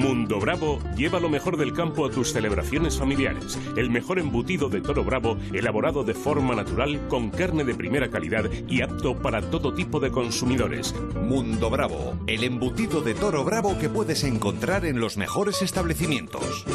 Mundo 0.08 0.40
Bravo 0.40 0.80
lleva 0.96 1.20
lo 1.20 1.28
mejor 1.28 1.58
del 1.58 1.74
campo 1.74 2.06
a 2.06 2.10
tus 2.10 2.32
celebraciones 2.32 2.98
familiares. 2.98 3.60
El 3.76 3.90
mejor 3.90 4.20
embutido 4.20 4.70
de 4.70 4.80
toro 4.80 5.04
bravo, 5.04 5.36
elaborado 5.52 6.06
de 6.06 6.14
forma 6.14 6.56
natural, 6.56 7.10
con 7.10 7.30
carne 7.30 7.66
de 7.66 7.76
primera 7.76 8.10
calidad 8.10 8.50
y 8.70 8.82
apto 8.82 9.18
para 9.22 9.42
todo 9.42 9.74
tipo 9.74 10.00
de 10.00 10.10
consumidores. 10.10 10.96
Mundo 11.14 11.70
Bravo, 11.70 12.18
el 12.26 12.46
embutido 12.46 13.02
de 13.02 13.16
toro 13.16 13.44
bravo 13.44 13.78
que 13.80 13.90
puedes 13.90 14.24
encontrar 14.24 14.86
en 14.86 15.02
los 15.02 15.18
mejores 15.18 15.62
establecimientos. 15.62 16.66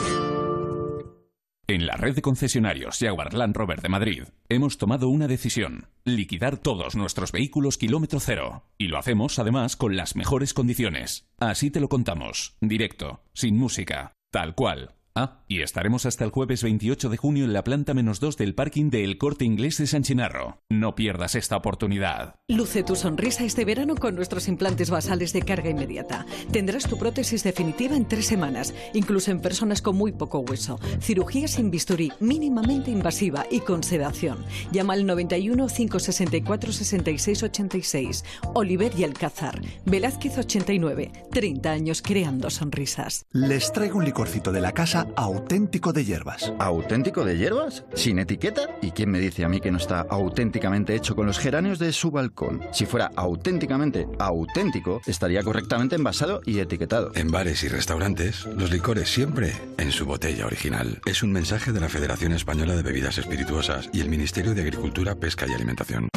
En 1.72 1.86
la 1.86 1.96
red 1.96 2.14
de 2.14 2.20
concesionarios 2.20 2.98
Jaguar 2.98 3.32
Land 3.32 3.56
Rover 3.56 3.80
de 3.80 3.88
Madrid 3.88 4.24
hemos 4.50 4.76
tomado 4.76 5.08
una 5.08 5.26
decisión, 5.26 5.88
liquidar 6.04 6.58
todos 6.58 6.96
nuestros 6.96 7.32
vehículos 7.32 7.78
kilómetro 7.78 8.20
cero. 8.20 8.66
Y 8.76 8.88
lo 8.88 8.98
hacemos 8.98 9.38
además 9.38 9.76
con 9.76 9.96
las 9.96 10.14
mejores 10.14 10.52
condiciones. 10.52 11.30
Así 11.38 11.70
te 11.70 11.80
lo 11.80 11.88
contamos, 11.88 12.58
directo, 12.60 13.22
sin 13.32 13.56
música, 13.56 14.12
tal 14.30 14.54
cual. 14.54 14.96
Ah, 15.14 15.42
y 15.46 15.60
estaremos 15.60 16.06
hasta 16.06 16.24
el 16.24 16.30
jueves 16.30 16.62
28 16.62 17.10
de 17.10 17.18
junio 17.18 17.44
en 17.44 17.52
la 17.52 17.64
planta 17.64 17.92
menos 17.92 18.18
2 18.18 18.38
del 18.38 18.54
parking 18.54 18.88
del 18.88 19.18
Corte 19.18 19.44
Inglés 19.44 19.76
de 19.76 19.86
San 19.86 20.02
Chinarro. 20.02 20.62
No 20.70 20.94
pierdas 20.94 21.34
esta 21.34 21.58
oportunidad. 21.58 22.36
Luce 22.48 22.82
tu 22.82 22.96
sonrisa 22.96 23.44
este 23.44 23.66
verano 23.66 23.94
con 23.94 24.14
nuestros 24.14 24.48
implantes 24.48 24.88
basales 24.88 25.34
de 25.34 25.42
carga 25.42 25.68
inmediata. 25.68 26.24
Tendrás 26.50 26.88
tu 26.88 26.96
prótesis 26.96 27.44
definitiva 27.44 27.94
en 27.94 28.08
tres 28.08 28.24
semanas, 28.24 28.74
incluso 28.94 29.30
en 29.30 29.40
personas 29.40 29.82
con 29.82 29.96
muy 29.96 30.12
poco 30.12 30.38
hueso. 30.38 30.80
Cirugía 31.00 31.46
sin 31.46 31.70
bisturí, 31.70 32.10
mínimamente 32.18 32.90
invasiva 32.90 33.44
y 33.50 33.60
con 33.60 33.82
sedación. 33.82 34.42
Llama 34.70 34.94
al 34.94 35.04
91 35.04 35.66
564 35.66 36.72
66 36.72 37.42
86. 37.42 38.24
Oliver 38.54 38.92
y 38.96 39.04
Alcázar. 39.04 39.60
Velázquez 39.84 40.38
89. 40.38 41.12
30 41.30 41.70
años 41.70 42.00
creando 42.00 42.48
sonrisas. 42.48 43.26
Les 43.32 43.70
traigo 43.72 43.98
un 43.98 44.06
licorcito 44.06 44.52
de 44.52 44.62
la 44.62 44.72
casa 44.72 45.01
auténtico 45.16 45.92
de 45.92 46.04
hierbas. 46.04 46.52
¿Auténtico 46.58 47.24
de 47.24 47.36
hierbas? 47.36 47.84
¿Sin 47.94 48.18
etiqueta? 48.18 48.62
¿Y 48.80 48.92
quién 48.92 49.10
me 49.10 49.20
dice 49.20 49.44
a 49.44 49.48
mí 49.48 49.60
que 49.60 49.70
no 49.70 49.78
está 49.78 50.00
auténticamente 50.08 50.94
hecho 50.94 51.14
con 51.14 51.26
los 51.26 51.38
geranios 51.38 51.78
de 51.78 51.92
su 51.92 52.10
balcón? 52.10 52.60
Si 52.72 52.86
fuera 52.86 53.10
auténticamente 53.16 54.06
auténtico, 54.18 55.00
estaría 55.06 55.42
correctamente 55.42 55.96
envasado 55.96 56.40
y 56.44 56.58
etiquetado. 56.58 57.12
En 57.14 57.30
bares 57.30 57.62
y 57.64 57.68
restaurantes, 57.68 58.46
los 58.46 58.70
licores 58.70 59.08
siempre 59.08 59.52
en 59.78 59.92
su 59.92 60.06
botella 60.06 60.46
original. 60.46 61.00
Es 61.06 61.22
un 61.22 61.32
mensaje 61.32 61.72
de 61.72 61.80
la 61.80 61.88
Federación 61.88 62.32
Española 62.32 62.74
de 62.76 62.82
Bebidas 62.82 63.18
Espirituosas 63.18 63.90
y 63.92 64.00
el 64.00 64.08
Ministerio 64.08 64.54
de 64.54 64.62
Agricultura, 64.62 65.14
Pesca 65.14 65.46
y 65.48 65.54
Alimentación. 65.54 66.08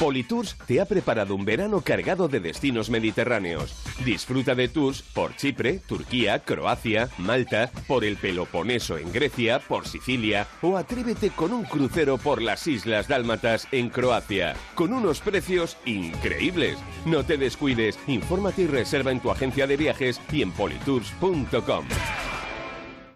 Politours 0.00 0.56
te 0.66 0.80
ha 0.80 0.86
preparado 0.86 1.34
un 1.34 1.44
verano 1.44 1.82
cargado 1.82 2.26
de 2.26 2.40
destinos 2.40 2.88
mediterráneos. 2.88 3.74
Disfruta 4.02 4.54
de 4.54 4.68
tours 4.68 5.02
por 5.02 5.36
Chipre, 5.36 5.78
Turquía, 5.86 6.38
Croacia, 6.38 7.10
Malta, 7.18 7.70
por 7.86 8.06
el 8.06 8.16
Peloponeso 8.16 8.96
en 8.96 9.12
Grecia, 9.12 9.58
por 9.58 9.86
Sicilia 9.86 10.46
o 10.62 10.78
atrévete 10.78 11.28
con 11.28 11.52
un 11.52 11.64
crucero 11.64 12.16
por 12.16 12.40
las 12.40 12.66
Islas 12.66 13.08
Dálmatas 13.08 13.68
en 13.72 13.90
Croacia, 13.90 14.56
con 14.74 14.94
unos 14.94 15.20
precios 15.20 15.76
increíbles. 15.84 16.78
No 17.04 17.22
te 17.22 17.36
descuides, 17.36 17.98
infórmate 18.06 18.62
y 18.62 18.68
reserva 18.68 19.12
en 19.12 19.20
tu 19.20 19.30
agencia 19.30 19.66
de 19.66 19.76
viajes 19.76 20.18
y 20.32 20.40
en 20.40 20.52
politours.com. 20.52 21.84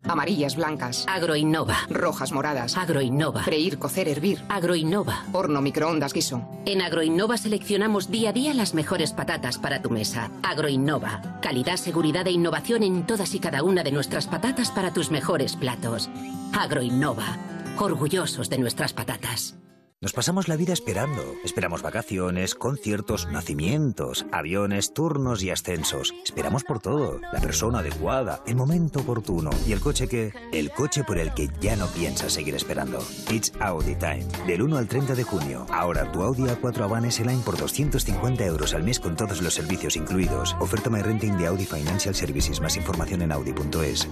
Amarillas, 0.06 0.56
blancas. 0.56 1.04
Agroinnova. 1.08 1.76
Rojas, 1.88 2.32
moradas. 2.32 2.76
Agroinnova. 2.76 3.42
Freír, 3.42 3.78
cocer, 3.78 4.08
hervir. 4.08 4.42
Agroinnova. 4.48 5.24
Horno, 5.32 5.62
microondas, 5.62 6.12
guiso. 6.12 6.46
En 6.66 6.82
Agroinnova 6.82 7.36
seleccionamos 7.36 8.10
día 8.10 8.30
a 8.30 8.32
día 8.32 8.54
las 8.54 8.74
mejores 8.74 9.12
patatas 9.12 9.58
para 9.58 9.80
tu 9.80 9.90
mesa. 9.90 10.30
Agroinnova. 10.42 11.38
Calidad, 11.40 11.76
seguridad 11.76 12.26
e 12.26 12.32
innovación 12.32 12.82
en 12.82 13.06
todas 13.06 13.34
y 13.34 13.38
cada 13.38 13.62
una 13.62 13.82
de 13.82 13.92
nuestras 13.92 14.26
patatas 14.26 14.70
para 14.70 14.92
tus 14.92 15.10
mejores 15.10 15.56
platos. 15.56 16.10
Agroinnova. 16.52 17.38
Orgullosos 17.78 18.50
de 18.50 18.58
nuestras 18.58 18.92
patatas. 18.92 19.56
Nos 20.04 20.12
pasamos 20.12 20.48
la 20.48 20.56
vida 20.56 20.74
esperando. 20.74 21.22
Esperamos 21.44 21.80
vacaciones, 21.80 22.54
conciertos, 22.54 23.26
nacimientos, 23.28 24.26
aviones, 24.32 24.92
turnos 24.92 25.42
y 25.42 25.48
ascensos. 25.48 26.12
Esperamos 26.22 26.62
por 26.62 26.78
todo. 26.78 27.20
La 27.32 27.40
persona 27.40 27.78
adecuada, 27.78 28.42
el 28.46 28.54
momento 28.54 29.00
oportuno. 29.00 29.48
¿Y 29.66 29.72
el 29.72 29.80
coche 29.80 30.06
que 30.06 30.34
El 30.52 30.72
coche 30.72 31.04
por 31.04 31.16
el 31.16 31.32
que 31.32 31.48
ya 31.58 31.74
no 31.76 31.86
piensas 31.86 32.34
seguir 32.34 32.54
esperando. 32.54 32.98
It's 33.30 33.50
Audi 33.60 33.94
Time. 33.94 34.26
Del 34.46 34.60
1 34.60 34.76
al 34.76 34.88
30 34.88 35.14
de 35.14 35.22
junio. 35.22 35.66
Ahora 35.70 36.12
tu 36.12 36.20
Audi 36.20 36.42
A4 36.42 36.82
Avant 36.82 37.06
S-Line 37.06 37.40
por 37.42 37.56
250 37.56 38.44
euros 38.44 38.74
al 38.74 38.82
mes 38.82 39.00
con 39.00 39.16
todos 39.16 39.40
los 39.40 39.54
servicios 39.54 39.96
incluidos. 39.96 40.54
Oferta 40.60 40.90
My 40.90 41.00
Renting 41.00 41.38
de 41.38 41.46
Audi 41.46 41.64
Financial 41.64 42.14
Services. 42.14 42.60
Más 42.60 42.76
información 42.76 43.22
en 43.22 43.32
audi.es. 43.32 44.06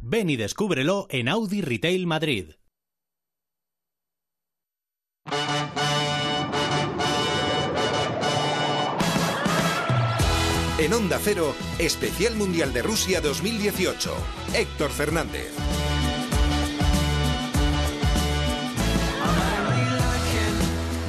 Ven 0.00 0.30
y 0.30 0.36
descúbrelo 0.36 1.08
en 1.10 1.28
Audi 1.28 1.60
Retail 1.60 2.06
Madrid. 2.06 2.52
En 10.78 10.92
Onda 10.92 11.18
Cero, 11.18 11.54
Especial 11.78 12.34
Mundial 12.34 12.70
de 12.74 12.82
Rusia 12.82 13.22
2018. 13.22 14.14
Héctor 14.52 14.90
Fernández. 14.90 15.50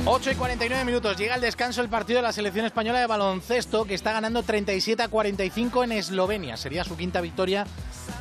8 0.06 0.32
y 0.32 0.36
49 0.36 0.86
minutos. 0.86 1.18
Llega 1.18 1.36
el 1.36 1.42
descanso 1.42 1.82
el 1.82 1.90
partido 1.90 2.20
de 2.20 2.24
la 2.24 2.32
selección 2.32 2.66
española 2.66 3.02
de 3.02 3.08
baloncesto 3.08 3.84
que 3.84 3.94
está 3.94 4.14
ganando 4.14 4.42
37 4.42 5.04
a 5.04 5.10
45 5.10 5.84
en 5.84 5.92
Eslovenia. 5.92 6.56
Sería 6.56 6.86
su 6.86 6.96
quinta 6.96 7.20
victoria 7.20 7.68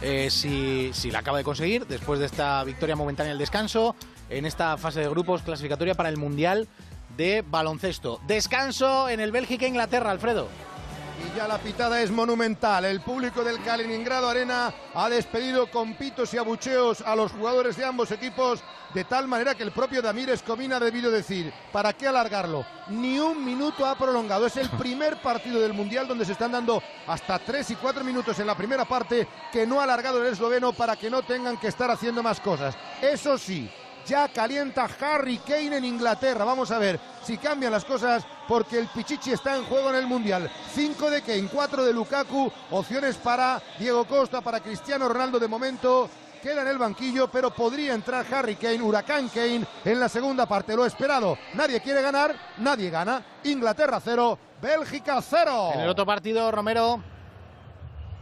eh, 0.03 0.31
si, 0.33 0.91
si 0.95 1.13
la 1.13 1.21
acaba 1.21 1.39
de 1.39 1.45
conseguir 1.45 1.87
después 1.87 2.19
de 2.19 2.27
esta 2.27 2.65
victoria 2.65 2.97
momentánea 2.97 3.31
del 3.31 3.39
descanso 3.39 3.95
en 4.31 4.47
esta 4.47 4.77
fase 4.79 4.99
de 4.99 5.09
grupos 5.09 5.43
clasificatoria 5.43 5.95
para 5.95 6.09
el 6.09 6.17
Mundial 6.17 6.67
de 7.17 7.45
baloncesto. 7.47 8.21
Descanso 8.27 9.09
en 9.09 9.21
el 9.21 9.31
Bélgica-Inglaterra, 9.31 10.11
Alfredo. 10.11 10.49
Y 11.19 11.37
ya 11.37 11.49
la 11.49 11.59
pitada 11.59 12.01
es 12.03 12.11
monumental. 12.11 12.85
El 12.85 13.01
público 13.01 13.43
del 13.43 13.63
Kaliningrado 13.63 14.29
Arena 14.29 14.73
ha 14.95 15.09
despedido 15.09 15.71
con 15.71 15.95
pitos 15.95 16.35
y 16.35 16.39
abucheos 16.39 17.01
a 17.01 17.17
los 17.17 17.33
jugadores 17.33 17.77
de 17.77 17.85
ambos 17.85 18.11
equipos 18.11 18.63
de 18.93 19.05
tal 19.05 19.27
manera 19.27 19.55
que 19.55 19.63
el 19.63 19.73
propio 19.73 20.01
Damir 20.01 20.31
Escobina 20.31 20.77
ha 20.77 20.81
debido 20.81 21.11
decir, 21.11 21.53
¿para 21.73 21.93
qué 21.93 22.07
alargarlo? 22.07 22.65
Ni 22.89 23.19
un 23.19 23.45
minuto 23.45 23.85
ha 23.85 23.97
prolongado. 23.97 24.47
Es 24.47 24.57
el 24.57 24.69
primer 24.79 25.21
partido 25.21 25.61
del 25.61 25.73
Mundial 25.73 26.07
donde 26.07 26.25
se 26.25 26.33
están 26.33 26.53
dando 26.53 26.83
hasta 27.07 27.39
tres 27.39 27.71
y 27.71 27.77
cuatro 27.77 28.05
minutos 28.05 28.39
en 28.39 28.47
la 28.47 28.57
primera 28.57 28.85
parte 28.85 29.27
que 29.53 29.67
no 29.67 29.81
ha 29.81 29.85
alargado 29.85 30.23
el 30.23 30.33
esloveno 30.33 30.73
para 30.73 30.97
que 30.97 31.11
no 31.11 31.23
tengan 31.23 31.59
que 31.59 31.69
estar 31.69 31.91
haciendo 31.91 32.23
más 32.23 32.41
cosas. 32.41 32.77
Eso 33.01 33.39
sí, 33.39 33.71
ya 34.07 34.29
calienta 34.29 34.89
Harry 35.01 35.39
Kane 35.39 35.77
en 35.77 35.85
Inglaterra. 35.85 36.45
Vamos 36.45 36.71
a 36.71 36.79
ver 36.79 36.99
si 37.23 37.37
cambian 37.37 37.73
las 37.73 37.85
cosas 37.85 38.25
porque 38.47 38.79
el 38.79 38.87
Pichichi 38.87 39.33
está 39.33 39.57
en 39.57 39.65
juego 39.65 39.91
en 39.91 39.97
el 39.97 40.07
Mundial. 40.07 40.51
5 40.75 41.11
de 41.11 41.23
Kane, 41.23 41.49
4 41.53 41.85
de 41.85 41.93
Lukaku, 41.93 42.51
opciones 42.71 43.17
para 43.17 43.61
Diego 43.79 44.05
Costa, 44.05 44.41
para 44.41 44.61
Cristiano 44.61 45.09
Ronaldo 45.09 45.39
de 45.39 45.49
momento. 45.49 46.09
Queda 46.41 46.63
en 46.63 46.69
el 46.69 46.79
banquillo, 46.79 47.29
pero 47.29 47.51
podría 47.51 47.95
entrar 47.95 48.25
Harry 48.33 48.55
Kane, 48.55 48.81
Huracán 48.81 49.29
Kane, 49.29 49.67
en 49.85 49.99
la 49.99 50.09
segunda 50.09 50.47
parte. 50.47 50.77
Lo 50.77 50.87
esperado. 50.87 51.37
Nadie 51.55 51.81
quiere 51.81 52.01
ganar, 52.03 52.37
nadie 52.59 52.89
gana. 52.91 53.21
Inglaterra 53.45 54.01
0, 54.03 54.39
Bélgica 54.63 55.21
0. 55.21 55.71
En 55.75 55.81
el 55.81 55.89
otro 55.89 56.07
partido, 56.07 56.53
Romero. 56.53 57.03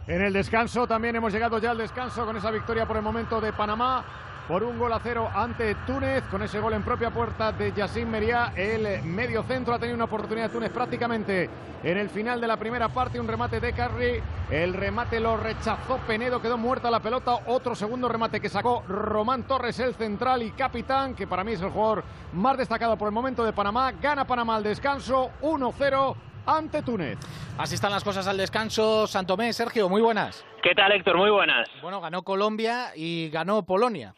En 0.06 0.22
el 0.22 0.32
descanso 0.32 0.86
también 0.86 1.16
hemos 1.16 1.32
llegado 1.32 1.58
ya 1.58 1.70
al 1.70 1.78
descanso 1.78 2.24
con 2.24 2.36
esa 2.36 2.50
victoria 2.50 2.86
por 2.86 2.96
el 2.96 3.02
momento 3.02 3.40
de 3.40 3.52
Panamá 3.52 4.04
por 4.48 4.62
un 4.62 4.78
gol 4.78 4.92
a 4.92 5.00
cero 5.00 5.30
ante 5.34 5.74
Túnez, 5.86 6.22
con 6.30 6.42
ese 6.42 6.60
gol 6.60 6.74
en 6.74 6.82
propia 6.82 7.10
puerta 7.10 7.52
de 7.52 7.72
Yassin 7.72 8.10
Mería. 8.10 8.52
El 8.54 9.02
medio 9.02 9.42
centro 9.42 9.74
ha 9.74 9.78
tenido 9.78 9.94
una 9.94 10.04
oportunidad 10.04 10.48
de 10.48 10.52
Túnez 10.52 10.70
prácticamente 10.70 11.48
en 11.82 11.98
el 11.98 12.10
final 12.10 12.40
de 12.40 12.46
la 12.46 12.56
primera 12.56 12.88
parte, 12.88 13.18
un 13.18 13.28
remate 13.28 13.60
de 13.60 13.72
Carri. 13.72 14.22
El 14.50 14.74
remate 14.74 15.20
lo 15.20 15.36
rechazó 15.36 15.98
Penedo, 16.06 16.40
quedó 16.42 16.58
muerta 16.58 16.90
la 16.90 17.00
pelota. 17.00 17.38
Otro 17.46 17.74
segundo 17.74 18.08
remate 18.08 18.40
que 18.40 18.48
sacó 18.48 18.82
Román 18.86 19.44
Torres, 19.44 19.78
el 19.80 19.94
central 19.94 20.42
y 20.42 20.50
capitán, 20.50 21.14
que 21.14 21.26
para 21.26 21.44
mí 21.44 21.52
es 21.52 21.62
el 21.62 21.70
jugador 21.70 22.04
más 22.32 22.58
destacado 22.58 22.96
por 22.96 23.08
el 23.08 23.12
momento 23.12 23.44
de 23.44 23.52
Panamá. 23.52 23.92
Gana 23.92 24.26
Panamá 24.26 24.56
al 24.56 24.62
descanso, 24.62 25.30
1-0 25.40 26.16
ante 26.46 26.82
Túnez. 26.82 27.18
Así 27.56 27.76
están 27.76 27.92
las 27.92 28.04
cosas 28.04 28.26
al 28.26 28.36
descanso. 28.36 29.06
Santomé, 29.06 29.52
Sergio, 29.52 29.88
muy 29.88 30.02
buenas. 30.02 30.44
¿Qué 30.62 30.74
tal, 30.74 30.92
Héctor? 30.92 31.16
Muy 31.16 31.30
buenas. 31.30 31.68
Bueno, 31.80 32.00
ganó 32.00 32.22
Colombia 32.22 32.92
y 32.94 33.30
ganó 33.30 33.62
Polonia. 33.62 34.14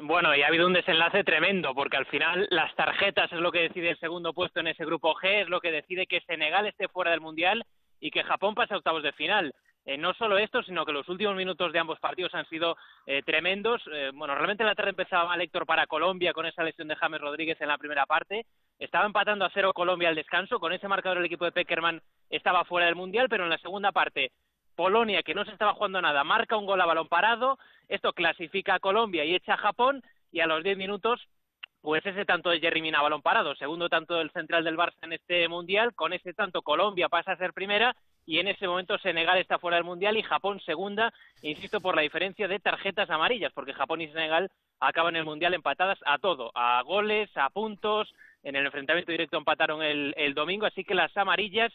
Bueno, 0.00 0.34
y 0.34 0.42
ha 0.42 0.46
habido 0.46 0.66
un 0.66 0.72
desenlace 0.72 1.24
tremendo, 1.24 1.74
porque 1.74 1.96
al 1.96 2.06
final 2.06 2.46
las 2.50 2.72
tarjetas 2.76 3.32
es 3.32 3.40
lo 3.40 3.50
que 3.50 3.62
decide 3.62 3.90
el 3.90 3.98
segundo 3.98 4.32
puesto 4.32 4.60
en 4.60 4.68
ese 4.68 4.84
grupo 4.84 5.14
G, 5.14 5.42
es 5.42 5.48
lo 5.48 5.60
que 5.60 5.72
decide 5.72 6.06
que 6.06 6.20
Senegal 6.20 6.66
esté 6.66 6.86
fuera 6.88 7.10
del 7.10 7.20
Mundial 7.20 7.64
y 7.98 8.12
que 8.12 8.22
Japón 8.22 8.54
pase 8.54 8.74
a 8.74 8.76
octavos 8.76 9.02
de 9.02 9.12
final. 9.12 9.52
Eh, 9.84 9.96
no 9.96 10.12
solo 10.14 10.38
esto, 10.38 10.62
sino 10.62 10.84
que 10.84 10.92
los 10.92 11.08
últimos 11.08 11.34
minutos 11.34 11.72
de 11.72 11.78
ambos 11.78 11.98
partidos 11.98 12.34
han 12.34 12.46
sido 12.48 12.76
eh, 13.06 13.22
tremendos. 13.24 13.82
Eh, 13.90 14.10
bueno, 14.14 14.34
realmente 14.34 14.62
la 14.62 14.74
tarde 14.74 14.90
empezaba 14.90 15.24
mal 15.24 15.50
para 15.66 15.86
Colombia 15.86 16.32
con 16.32 16.46
esa 16.46 16.62
lesión 16.62 16.88
de 16.88 16.96
James 16.96 17.20
Rodríguez 17.20 17.60
en 17.60 17.68
la 17.68 17.78
primera 17.78 18.06
parte. 18.06 18.44
Estaba 18.78 19.06
empatando 19.06 19.46
a 19.46 19.50
cero 19.52 19.72
Colombia 19.72 20.10
al 20.10 20.14
descanso. 20.14 20.60
Con 20.60 20.72
ese 20.72 20.88
marcador 20.88 21.18
el 21.18 21.24
equipo 21.24 21.46
de 21.46 21.52
Peckerman 21.52 22.02
estaba 22.28 22.64
fuera 22.66 22.86
del 22.86 22.96
Mundial, 22.96 23.28
pero 23.30 23.44
en 23.44 23.50
la 23.50 23.58
segunda 23.58 23.90
parte 23.90 24.30
Polonia, 24.78 25.24
que 25.24 25.34
no 25.34 25.44
se 25.44 25.50
estaba 25.50 25.74
jugando 25.74 26.00
nada, 26.00 26.22
marca 26.22 26.56
un 26.56 26.64
gol 26.64 26.80
a 26.80 26.86
balón 26.86 27.08
parado, 27.08 27.58
esto 27.88 28.12
clasifica 28.12 28.74
a 28.76 28.78
Colombia 28.78 29.24
y 29.24 29.34
echa 29.34 29.54
a 29.54 29.56
Japón, 29.56 30.04
y 30.30 30.38
a 30.38 30.46
los 30.46 30.62
10 30.62 30.78
minutos, 30.78 31.20
pues 31.80 32.06
ese 32.06 32.24
tanto 32.24 32.50
de 32.50 32.60
Jerry 32.60 32.80
Mina 32.80 33.02
balón 33.02 33.20
parado, 33.20 33.56
segundo 33.56 33.88
tanto 33.88 34.14
del 34.14 34.30
central 34.30 34.62
del 34.62 34.76
Barça 34.76 35.02
en 35.02 35.14
este 35.14 35.48
Mundial, 35.48 35.96
con 35.96 36.12
ese 36.12 36.32
tanto 36.32 36.62
Colombia 36.62 37.08
pasa 37.08 37.32
a 37.32 37.36
ser 37.36 37.54
primera, 37.54 37.96
y 38.24 38.38
en 38.38 38.46
ese 38.46 38.68
momento 38.68 38.96
Senegal 38.98 39.38
está 39.38 39.58
fuera 39.58 39.78
del 39.78 39.84
Mundial 39.84 40.16
y 40.16 40.22
Japón 40.22 40.60
segunda, 40.60 41.12
insisto, 41.42 41.80
por 41.80 41.96
la 41.96 42.02
diferencia 42.02 42.46
de 42.46 42.60
tarjetas 42.60 43.10
amarillas, 43.10 43.52
porque 43.52 43.74
Japón 43.74 44.00
y 44.00 44.06
Senegal 44.06 44.48
acaban 44.78 45.16
el 45.16 45.24
Mundial 45.24 45.54
empatadas 45.54 45.98
a 46.06 46.18
todo, 46.18 46.52
a 46.54 46.80
goles, 46.82 47.28
a 47.34 47.50
puntos, 47.50 48.14
en 48.44 48.54
el 48.54 48.64
enfrentamiento 48.64 49.10
directo 49.10 49.38
empataron 49.38 49.82
el, 49.82 50.14
el 50.16 50.34
domingo, 50.34 50.66
así 50.66 50.84
que 50.84 50.94
las 50.94 51.16
amarillas 51.16 51.72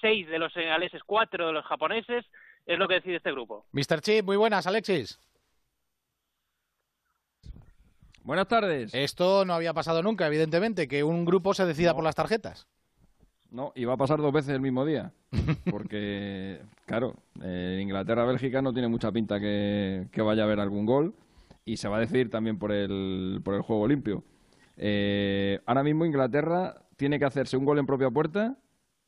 seis 0.00 0.28
de 0.28 0.38
los 0.38 0.52
senegaleses, 0.52 1.02
cuatro 1.04 1.48
de 1.48 1.52
los 1.52 1.64
japoneses, 1.64 2.24
es 2.66 2.78
lo 2.78 2.88
que 2.88 2.94
decide 2.94 3.16
este 3.16 3.32
grupo. 3.32 3.66
Mr. 3.72 4.00
Chip, 4.00 4.24
muy 4.24 4.36
buenas, 4.36 4.66
Alexis. 4.66 5.18
Buenas 8.22 8.48
tardes. 8.48 8.94
Esto 8.94 9.44
no 9.44 9.54
había 9.54 9.72
pasado 9.72 10.02
nunca, 10.02 10.26
evidentemente, 10.26 10.86
que 10.86 11.02
un 11.02 11.24
grupo 11.24 11.54
se 11.54 11.64
decida 11.64 11.94
por 11.94 12.04
las 12.04 12.14
tarjetas. 12.14 12.68
No, 13.50 13.72
y 13.74 13.84
va 13.84 13.94
a 13.94 13.96
pasar 13.96 14.20
dos 14.20 14.32
veces 14.32 14.50
el 14.50 14.60
mismo 14.60 14.84
día. 14.84 15.12
Porque, 15.70 16.60
claro, 16.86 17.16
eh, 17.42 17.80
Inglaterra-Bélgica 17.82 18.62
no 18.62 18.72
tiene 18.72 18.88
mucha 18.88 19.10
pinta 19.10 19.40
que, 19.40 20.06
vaya 20.16 20.42
a 20.42 20.46
haber 20.46 20.60
algún 20.60 20.86
gol. 20.86 21.14
Y 21.64 21.76
se 21.76 21.88
va 21.88 21.96
a 21.96 22.00
decidir 22.00 22.30
también 22.30 22.58
por 22.58 22.72
el, 22.72 23.40
por 23.42 23.54
el 23.54 23.62
juego 23.62 23.88
limpio. 23.88 24.22
Eh, 24.76 25.60
ahora 25.66 25.82
mismo 25.82 26.04
Inglaterra 26.04 26.74
tiene 26.96 27.18
que 27.18 27.24
hacerse 27.24 27.56
un 27.56 27.64
gol 27.64 27.78
en 27.78 27.86
propia 27.86 28.10
puerta 28.10 28.56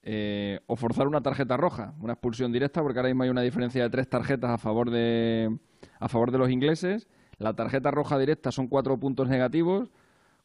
eh, 0.03 0.61
o 0.67 0.77
forzar 0.77 1.07
una 1.07 1.21
tarjeta 1.21 1.57
roja, 1.57 1.95
una 2.01 2.15
expulsión 2.15 2.53
directa, 2.53 2.83
porque 2.83 2.99
ahora 2.99 3.09
mismo 3.09 3.23
hay 3.23 3.31
una 3.31 3.43
diferencia 3.43 3.83
de 3.83 3.91
tres 3.91 4.09
tarjetas 4.09 4.51
a 4.51 4.59
favor 4.59 4.91
de, 4.91 5.57
a 6.01 6.09
favor 6.09 6.31
de 6.31 6.39
los 6.39 6.51
ingleses. 6.51 7.09
La 7.39 7.55
tarjeta 7.55 7.91
roja 7.91 8.19
directa 8.19 8.53
son 8.53 8.69
cuatro 8.69 8.99
puntos 8.99 9.29
negativos, 9.29 9.91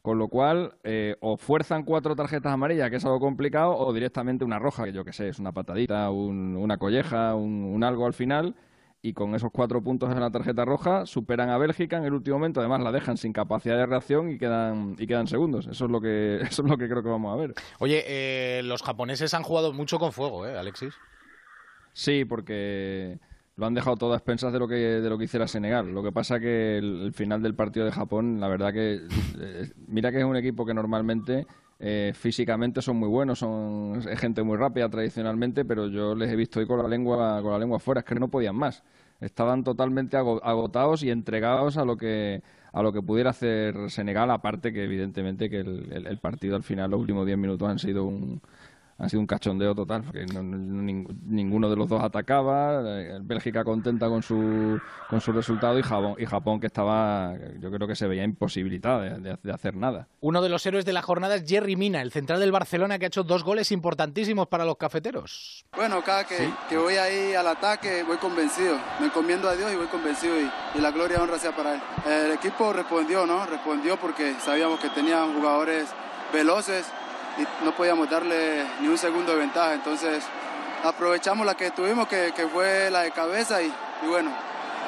con 0.02 0.18
lo 0.18 0.28
cual 0.28 0.74
eh, 0.84 1.16
o 1.20 1.36
fuerzan 1.36 1.84
cuatro 1.84 2.14
tarjetas 2.14 2.52
amarillas, 2.52 2.88
que 2.90 2.96
es 2.96 3.04
algo 3.04 3.20
complicado, 3.20 3.76
o 3.76 3.92
directamente 3.92 4.44
una 4.44 4.58
roja, 4.58 4.84
que 4.84 4.92
yo 4.92 5.04
que 5.04 5.12
sé, 5.12 5.28
es 5.28 5.38
una 5.38 5.52
patadita, 5.52 6.10
una 6.10 6.78
colleja, 6.78 7.34
un 7.34 7.82
algo 7.84 8.06
al 8.06 8.14
final, 8.14 8.54
y 9.00 9.12
con 9.12 9.34
esos 9.34 9.50
cuatro 9.52 9.80
puntos 9.82 10.10
en 10.10 10.20
la 10.20 10.30
tarjeta 10.30 10.64
roja 10.64 11.06
superan 11.06 11.50
a 11.50 11.58
Bélgica 11.58 11.96
en 11.98 12.04
el 12.04 12.14
último 12.14 12.36
momento. 12.36 12.60
Además, 12.60 12.80
la 12.80 12.92
dejan 12.92 13.16
sin 13.16 13.32
capacidad 13.32 13.76
de 13.76 13.86
reacción 13.86 14.30
y 14.30 14.38
quedan, 14.38 14.96
y 14.98 15.06
quedan 15.06 15.28
segundos. 15.28 15.66
Eso 15.66 15.84
es 15.84 15.90
lo 15.90 16.00
que, 16.00 16.40
eso 16.42 16.62
es 16.62 16.68
lo 16.68 16.76
que 16.76 16.88
creo 16.88 17.02
que 17.02 17.08
vamos 17.08 17.32
a 17.32 17.36
ver. 17.36 17.54
Oye, 17.78 18.04
eh, 18.06 18.62
los 18.64 18.82
japoneses 18.82 19.34
han 19.34 19.44
jugado 19.44 19.72
mucho 19.72 19.98
con 19.98 20.12
fuego, 20.12 20.46
¿eh, 20.46 20.58
Alexis? 20.58 20.94
Sí, 21.92 22.24
porque 22.24 23.18
lo 23.56 23.66
han 23.66 23.74
dejado 23.74 23.96
todo 23.96 24.12
a 24.12 24.16
expensas 24.16 24.52
de 24.52 24.58
lo 24.58 24.68
que, 24.68 24.76
de 24.76 25.08
lo 25.08 25.18
que 25.18 25.24
hiciera 25.24 25.48
Senegal. 25.48 25.92
Lo 25.92 26.02
que 26.02 26.12
pasa 26.12 26.38
que 26.40 26.78
el, 26.78 27.12
final 27.12 27.42
del 27.42 27.54
partido 27.54 27.86
de 27.86 27.92
Japón, 27.92 28.40
la 28.40 28.48
verdad 28.48 28.72
que, 28.72 29.00
eh, 29.40 29.72
mira 29.86 30.12
que 30.12 30.18
es 30.18 30.24
un 30.24 30.36
equipo 30.36 30.64
que 30.64 30.74
normalmente 30.74 31.46
eh, 31.80 32.12
físicamente 32.14 32.82
son 32.82 32.96
muy 32.96 33.08
buenos, 33.08 33.38
son 33.38 34.02
gente 34.16 34.42
muy 34.42 34.56
rápida 34.56 34.88
tradicionalmente, 34.88 35.64
pero 35.64 35.88
yo 35.88 36.14
les 36.14 36.30
he 36.30 36.36
visto 36.36 36.58
ahí 36.60 36.66
con 36.66 36.82
la 36.82 36.88
lengua 36.88 37.40
con 37.42 37.52
la 37.52 37.58
lengua 37.58 37.78
fuera, 37.78 38.00
es 38.00 38.04
que 38.04 38.14
no 38.16 38.28
podían 38.28 38.56
más. 38.56 38.82
Estaban 39.20 39.64
totalmente 39.64 40.16
agotados 40.16 41.02
y 41.02 41.10
entregados 41.10 41.76
a 41.76 41.84
lo 41.84 41.96
que 41.96 42.42
a 42.72 42.82
lo 42.82 42.92
que 42.92 43.02
pudiera 43.02 43.30
hacer 43.30 43.90
Senegal, 43.90 44.30
aparte 44.30 44.72
que 44.72 44.84
evidentemente 44.84 45.48
que 45.50 45.60
el 45.60 46.18
partido 46.18 46.56
al 46.56 46.62
final, 46.62 46.90
los 46.90 47.00
últimos 47.00 47.26
10 47.26 47.38
minutos 47.38 47.68
han 47.68 47.78
sido 47.78 48.04
un, 48.04 48.40
ha 48.98 49.08
sido 49.08 49.20
un 49.20 49.26
cachondeo 49.28 49.76
total, 49.76 50.02
porque 50.02 50.26
ninguno 50.26 51.70
de 51.70 51.76
los 51.76 51.88
dos 51.88 52.02
atacaba, 52.02 52.82
eh, 52.84 53.18
Bélgica 53.22 53.62
contenta 53.62 54.08
con 54.08 54.24
su, 54.24 54.80
con 55.08 55.20
su 55.20 55.30
resultado 55.30 55.78
y 55.78 55.82
Japón, 55.82 56.16
y 56.18 56.26
Japón 56.26 56.58
que 56.58 56.66
estaba, 56.66 57.32
yo 57.60 57.70
creo 57.70 57.86
que 57.86 57.94
se 57.94 58.08
veía 58.08 58.24
imposibilitada 58.24 59.18
de, 59.18 59.52
hacer 59.52 59.76
nada. 59.76 60.08
Uno 60.20 60.42
de 60.42 60.48
los 60.48 60.66
héroes 60.66 60.84
de 60.84 60.92
la 60.92 61.02
jornada 61.02 61.36
es 61.36 61.44
Jerry 61.48 61.76
Mina, 61.76 62.02
el 62.02 62.10
central 62.10 62.40
del 62.40 62.50
Barcelona 62.50 62.98
que 62.98 63.06
ha 63.06 63.08
hecho 63.08 63.22
dos 63.22 63.44
goles 63.44 63.70
importantísimos 63.70 64.48
para 64.48 64.64
los 64.64 64.76
cafeteros. 64.76 65.64
Bueno, 65.76 66.02
cada 66.02 66.24
que, 66.24 66.50
que 66.68 66.76
voy 66.76 66.94
ahí 66.94 67.34
al 67.34 67.46
ataque 67.46 68.02
voy 68.02 68.16
convencido, 68.16 68.76
me 68.98 69.06
encomiendo 69.06 69.48
a 69.48 69.54
Dios 69.54 69.72
y 69.72 69.76
voy 69.76 69.86
convencido 69.86 70.34
y, 70.40 70.50
y 70.74 70.80
la 70.80 70.90
gloria 70.90 71.18
y 71.18 71.20
honra 71.20 71.38
sea 71.38 71.54
para 71.54 71.74
él. 71.74 71.80
El 72.04 72.32
equipo 72.32 72.72
respondió, 72.72 73.26
¿no? 73.26 73.46
Respondió 73.46 73.96
porque 73.96 74.34
sabíamos 74.40 74.80
que 74.80 74.88
tenían 74.88 75.34
jugadores 75.34 75.88
veloces 76.32 76.92
y 77.38 77.64
no 77.64 77.72
podíamos 77.74 78.10
darle 78.10 78.64
ni 78.80 78.88
un 78.88 78.98
segundo 78.98 79.32
de 79.32 79.38
ventaja. 79.38 79.74
Entonces 79.74 80.24
aprovechamos 80.84 81.46
la 81.46 81.54
que 81.54 81.70
tuvimos, 81.70 82.08
que, 82.08 82.32
fue 82.52 82.90
la 82.90 83.02
de 83.02 83.10
cabeza 83.10 83.62
y, 83.62 83.66
y, 83.66 84.06
bueno, 84.06 84.30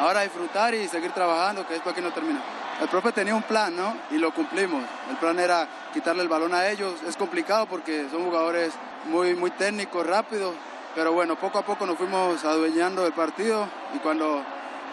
ahora 0.00 0.22
disfrutar 0.22 0.74
y 0.74 0.88
seguir 0.88 1.12
trabajando, 1.12 1.66
que 1.66 1.76
esto 1.76 1.90
aquí 1.90 2.00
no 2.00 2.12
termina. 2.12 2.40
El 2.80 2.88
profe 2.88 3.12
tenía 3.12 3.34
un 3.34 3.42
plan, 3.42 3.76
¿no? 3.76 3.94
Y 4.10 4.18
lo 4.18 4.32
cumplimos. 4.32 4.82
El 5.10 5.16
plan 5.16 5.38
era 5.38 5.68
quitarle 5.92 6.22
el 6.22 6.28
balón 6.28 6.54
a 6.54 6.68
ellos. 6.68 6.94
Es 7.06 7.16
complicado 7.16 7.66
porque 7.66 8.08
son 8.10 8.24
jugadores 8.24 8.72
muy, 9.04 9.34
muy 9.34 9.50
técnicos, 9.50 10.06
rápidos, 10.06 10.54
pero 10.94 11.12
bueno, 11.12 11.36
poco 11.36 11.58
a 11.58 11.62
poco 11.62 11.86
nos 11.86 11.96
fuimos 11.96 12.44
adueñando 12.44 13.04
del 13.04 13.12
partido 13.12 13.68
y 13.94 13.98
cuando 13.98 14.42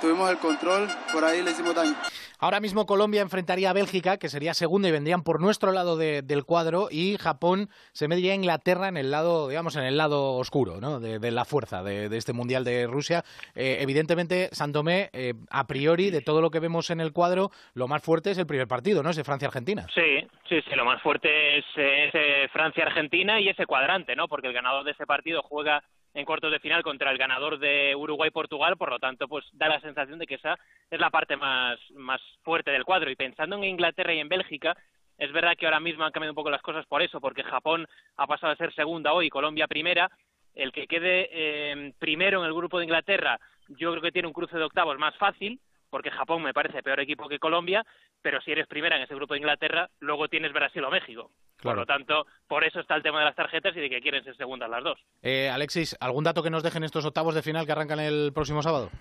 tuvimos 0.02 0.30
el 0.30 0.38
control, 0.38 0.88
por 1.12 1.24
ahí 1.24 1.42
le 1.42 1.52
hicimos 1.52 1.74
daño. 1.76 1.96
Ahora 2.40 2.60
mismo 2.60 2.86
Colombia 2.86 3.22
enfrentaría 3.22 3.72
a 3.72 3.74
Bélgica, 3.74 4.18
que 4.18 4.30
sería 4.30 4.54
segunda 4.54 4.88
y 4.88 4.92
vendrían 4.92 5.24
por 5.24 5.42
nuestro 5.42 5.72
lado 5.72 5.98
del 5.98 6.46
cuadro, 6.46 6.88
y 6.92 7.18
Japón 7.18 7.70
se 7.94 8.08
mediría 8.08 8.34
a 8.34 8.36
Inglaterra 8.36 8.88
en 8.88 8.98
el 8.98 9.10
lado, 9.10 9.50
digamos, 9.50 9.76
en 9.76 9.84
el 9.84 9.98
lado 9.98 10.34
oscuro, 10.34 10.80
¿no? 10.80 11.00
De, 11.00 11.32
la 11.32 11.46
fuerza 11.46 11.84
de, 11.84 12.16
este 12.16 12.34
Mundial 12.34 12.64
de 12.64 12.86
Rusia. 12.86 13.24
Eh, 13.56 13.78
evidentemente, 13.82 14.50
Santomé, 14.52 15.10
eh, 15.14 15.34
a 15.50 15.66
priori, 15.66 16.12
de 16.12 16.22
todo 16.22 16.42
lo 16.42 16.52
que 16.52 16.60
vemos 16.60 16.90
en 16.92 17.02
el 17.02 17.12
cuadro, 17.12 17.52
lo 17.74 17.88
más 17.88 18.04
fuerte 18.04 18.32
es 18.32 18.38
el 18.38 18.46
primer 18.46 18.68
partido, 18.68 19.02
¿no? 19.02 19.10
Es 19.10 19.16
de 19.16 19.24
Francia-Argentina. 19.24 19.88
Sí, 19.94 20.28
sí, 20.50 20.62
sí, 20.62 20.76
lo 20.76 20.86
más 20.86 21.02
fuerte 21.02 21.58
es, 21.60 21.66
es 21.76 22.52
Francia-Argentina 22.52 23.40
y 23.40 23.50
ese 23.50 23.66
cuadrante, 23.66 24.16
¿no? 24.16 24.28
Porque 24.28 24.48
el 24.48 24.54
ganador 24.54 24.84
de 24.84 24.92
ese 24.92 25.06
partido 25.06 25.42
juega 25.44 25.84
en 26.14 26.26
cuartos 26.26 26.52
de 26.52 26.60
final 26.60 26.82
contra 26.82 27.12
el 27.12 27.18
ganador 27.18 27.60
de 27.60 27.96
Uruguay-Portugal, 27.96 28.76
por 28.76 28.90
lo 28.90 28.98
tanto, 28.98 29.28
pues 29.28 29.46
da 29.54 29.68
la 29.68 29.80
sensación 29.80 30.18
de 30.18 30.26
que 30.26 30.36
esa 30.36 30.58
es 30.90 31.00
la 31.00 31.12
parte 31.12 31.38
más, 31.38 31.78
más 31.92 32.20
fuerte 32.42 32.72
del 32.72 32.86
cuadro. 32.86 33.12
Y 33.12 33.16
pensando 33.16 33.56
en 33.56 33.66
Inglaterra 33.66 34.14
y 34.14 34.20
en 34.20 34.28
Bélgica, 34.28 34.76
es 35.18 35.32
verdad 35.32 35.56
que 35.56 35.66
ahora 35.66 35.80
mismo 35.80 36.04
han 36.04 36.12
cambiado 36.12 36.32
un 36.32 36.36
poco 36.36 36.50
las 36.50 36.62
cosas 36.62 36.86
por 36.88 37.02
eso, 37.02 37.22
porque 37.22 37.44
Japón 37.44 37.88
ha 38.18 38.26
pasado 38.26 38.52
a 38.52 38.56
ser 38.56 38.74
segunda 38.74 39.14
hoy, 39.14 39.30
Colombia 39.30 39.68
primera. 39.68 40.10
El 40.56 40.72
que 40.72 40.88
quede 40.88 41.30
eh, 41.32 41.94
primero 42.00 42.40
en 42.40 42.48
el 42.48 42.54
grupo 42.54 42.80
de 42.80 42.86
Inglaterra, 42.86 43.40
yo 43.70 43.92
creo 43.92 44.02
que 44.02 44.12
tiene 44.12 44.28
un 44.28 44.34
cruce 44.34 44.58
de 44.58 44.64
octavos 44.64 44.98
más 44.98 45.16
fácil, 45.18 45.60
porque 45.90 46.12
Japón 46.12 46.44
me 46.44 46.54
parece 46.54 46.84
peor 46.84 47.00
equipo 47.00 47.28
que 47.28 47.40
Colombia, 47.40 47.86
pero 48.22 48.42
si 48.42 48.52
eres 48.52 48.68
primera 48.68 48.98
en 48.98 49.04
ese 49.04 49.16
grupo 49.16 49.34
de 49.34 49.40
Inglaterra, 49.40 49.90
luego 50.00 50.28
tienes 50.28 50.54
Brasil 50.54 50.84
o 50.84 50.92
México. 50.92 51.32
Por 51.62 51.76
lo 51.76 51.86
tanto, 51.86 52.26
por 52.48 52.64
eso 52.64 52.80
está 52.80 52.96
el 52.96 53.04
tema 53.04 53.20
de 53.20 53.26
las 53.26 53.36
tarjetas 53.36 53.76
y 53.76 53.80
de 53.80 53.90
que 53.90 54.00
quieren 54.00 54.24
ser 54.24 54.36
segundas 54.38 54.70
las 54.70 54.84
dos. 54.84 55.00
Eh, 55.24 55.50
Alexis, 55.50 55.98
¿algún 56.00 56.24
dato 56.24 56.44
que 56.44 56.52
nos 56.52 56.64
dejen 56.64 56.84
estos 56.84 57.06
octavos 57.06 57.34
de 57.34 57.42
final 57.42 57.66
que 57.66 57.72
arrancan 57.72 58.00
el 58.00 58.32
próximo 58.34 58.62
sábado? 58.62 58.92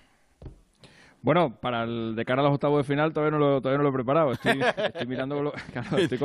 Bueno, 1.21 1.57
para 1.59 1.83
el 1.83 2.15
de 2.15 2.25
cara 2.25 2.41
a 2.41 2.45
los 2.45 2.53
octavos 2.53 2.77
de 2.77 2.83
final 2.83 3.11
todavía 3.11 3.37
no 3.37 3.39
lo, 3.39 3.61
todavía 3.61 3.77
no 3.77 3.83
lo 3.83 3.89
he 3.89 3.93
preparado. 3.93 4.31
Estoy, 4.31 4.55
mirando. 5.07 5.53